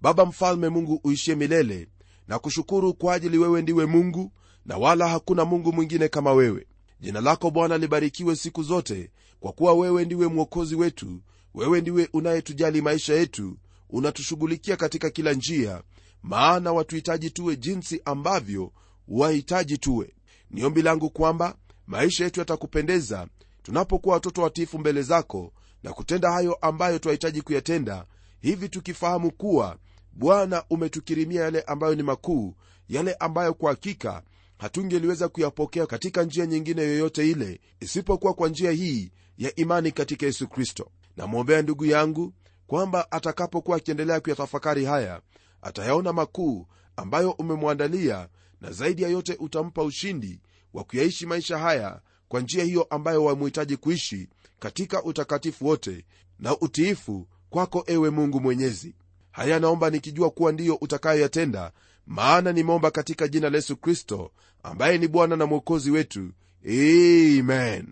Baba 0.00 0.26
mfalme 0.26 0.68
mungu 0.68 1.00
uishie 1.04 1.34
milele 1.34 1.88
na 2.28 2.38
kushukuru 2.38 2.94
kwa 2.94 3.14
ajili 3.14 3.38
wewe 3.38 3.62
ndiwe 3.62 3.86
mungu 3.86 4.32
na 4.66 4.76
wala 4.76 5.08
hakuna 5.08 5.44
mungu 5.44 5.72
mwingine 5.72 6.08
kama 6.08 6.32
wewe. 6.32 6.66
Jina 7.00 7.20
lako 7.20 7.50
bwana 7.50 7.78
libarikiwe 7.78 8.36
siku 8.36 8.62
zote 8.62 9.10
kwa 9.40 9.52
kuwa 9.52 9.74
wewe 9.74 10.04
ndiwe 10.04 10.26
mwokozi 10.28 10.74
wetu 10.74 11.22
wewe 11.54 11.80
ndiwe 11.80 12.08
unayetujali 12.12 12.82
maisha 12.82 13.14
yetu 13.14 13.56
unatushughulikia 13.90 14.76
katika 14.76 15.10
kila 15.10 15.32
njia 15.32 15.82
maana 16.22 16.72
watuhitaji 16.72 17.30
tuwe 17.30 17.56
jinsi 17.56 18.02
ambavyo 18.04 18.72
wahitaji 19.08 19.78
tuwe. 19.78 20.14
Ni 20.50 20.64
ombi 20.64 20.82
langu 20.82 21.10
kwamba 21.10 21.56
maisha 21.86 22.24
yetu 22.24 22.40
yatakupendeza 22.40 23.28
tunapokuwa 23.62 24.14
watoto 24.14 24.42
watiifu 24.42 24.78
mbele 24.78 25.02
zako 25.02 25.52
na 25.82 25.92
kutenda 25.92 26.32
hayo 26.32 26.54
ambayo 26.54 26.98
twahitaji 26.98 27.42
kuyatenda 27.42 28.06
hivi 28.42 28.68
tukifahamu 28.68 29.30
kuwa 29.32 29.78
bwana 30.12 30.64
umetukirimia 30.70 31.42
yale 31.42 31.60
ambayo 31.62 31.94
ni 31.94 32.02
makuu 32.02 32.54
yale 32.88 33.14
ambayo 33.14 33.54
kwa 33.54 33.70
hakika 33.70 34.22
hatungeliweza 34.58 35.28
kuyapokea 35.28 35.86
katika 35.86 36.22
njia 36.22 36.46
nyingine 36.46 36.82
yoyote 36.82 37.30
ile 37.30 37.60
isipokuwa 37.80 38.34
kwa 38.34 38.48
njia 38.48 38.70
hii 38.70 39.10
ya 39.38 39.54
imani 39.56 39.92
katika 39.92 40.26
yesu 40.26 40.48
kristo. 40.48 40.90
Namwombea 41.16 41.62
ndugu 41.62 41.84
yangu 41.84 42.32
kwamba 42.66 43.12
atakapokuwa 43.12 43.76
akiendelea 43.76 44.20
kuyatafakari 44.20 44.84
haya 44.84 45.20
atayaona 45.62 46.12
makuu 46.12 46.66
ambayo 46.96 47.30
umemwandalia 47.30 48.28
na 48.60 48.70
zaidi 48.72 49.02
ya 49.02 49.08
yote 49.08 49.36
utampa 49.40 49.82
ushindi 49.82 50.40
wa 50.74 50.84
kuyaishi 50.84 51.26
maisha 51.26 51.58
haya 51.58 52.00
kwa 52.28 52.40
njia 52.40 52.64
hiyo 52.64 52.82
ambayo 52.82 53.24
wamhitaji 53.24 53.76
kuishi 53.76 54.28
katika 54.58 55.02
utakatifu 55.02 55.66
wote 55.66 56.04
na 56.38 56.58
utiifu 56.58 57.28
kwako 57.52 57.84
ewe 57.86 58.10
mungu 58.10 58.40
mwenyezi. 58.40 58.94
Haya 59.30 59.60
naomba 59.60 59.90
nikijua 59.90 60.30
kuwa 60.30 60.52
ndiyo 60.52 60.74
utakayoyatenda 60.74 61.72
maana 62.06 62.52
nimeomba 62.52 62.90
katika 62.90 63.28
jina 63.28 63.50
la 63.50 63.56
yesu 63.56 63.76
kristo 63.76 64.30
ambaye 64.62 64.98
ni 64.98 65.08
bwana 65.08 65.36
na 65.36 65.46
mwokozi 65.46 65.90
wetu. 65.90 66.30
Amen. 66.66 67.86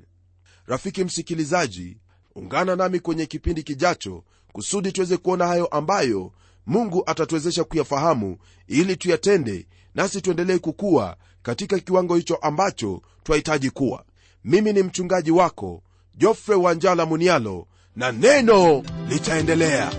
Rafiki 0.67 1.05
msikilizaji 1.05 1.97
ungana 2.35 2.77
nami 2.77 3.01
kwenye 3.01 3.27
kipindi 3.27 3.63
kijacho 3.63 4.25
kusudi 4.53 4.93
tuweze 4.93 5.17
kuona 5.17 5.47
hayo 5.47 5.67
ambayo 5.67 6.33
mungu 6.67 7.03
atatuwezesha 7.07 7.65
kuyafahamu 7.65 8.37
ili 8.67 8.97
tuyatende 8.97 9.67
nasi 9.95 10.21
tuendelee 10.21 10.59
kukuwa 10.59 11.17
katika 11.43 11.79
kiwango 11.79 12.17
hicho 12.17 12.37
ambacho 12.37 13.03
twahitaji 13.23 13.71
kuwa. 13.71 14.05
Mimi 14.45 14.73
ni 14.73 14.83
mchungaji 14.83 15.31
wako 15.31 15.83
jofre 16.17 16.55
wanjala 16.55 17.07
munialo 17.07 17.67
na 18.01 18.13
neno 18.13 18.83
litaendelea 19.09 19.91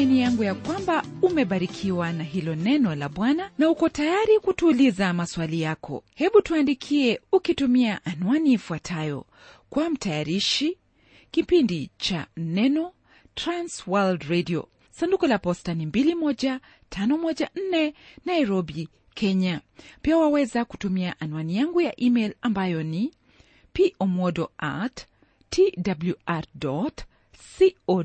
matumaini 0.00 0.22
yangu 0.22 0.44
ya 0.44 0.54
kwamba 0.54 1.04
umebarikiwa 1.22 2.12
na 2.12 2.24
hilo 2.24 2.54
neno 2.54 2.94
la 2.94 3.08
Bwana 3.08 3.50
na 3.58 3.70
uko 3.70 3.88
tayari 3.88 4.40
kutuuliza 4.40 5.12
maswali 5.12 5.60
yako. 5.60 6.04
Hebu 6.14 6.42
tuandikie 6.42 7.20
ukitumia 7.32 8.04
anwani 8.04 8.52
ifuatayo: 8.52 9.26
kwa 9.70 9.90
mtayarishi 9.90 10.78
kipindi 11.30 11.90
cha 11.98 12.26
Neno, 12.36 12.92
Transworld 13.34 14.22
Radio, 14.22 14.68
sanduku 14.90 15.26
la 15.26 15.38
posta 15.38 15.74
ni 15.74 15.86
21514 15.86 17.92
Nairobi, 18.24 18.88
Kenya. 19.14 19.60
Pia 20.02 20.16
waweza 20.18 20.64
kutumia 20.64 21.20
anwani 21.20 21.56
yangu 21.56 21.80
ya 21.80 22.00
email 22.00 22.34
ambayo 22.42 22.82
ni 22.82 23.10
pomodo 23.98 24.50
at 24.58 25.06
twr 25.50 26.44
co 27.86 28.04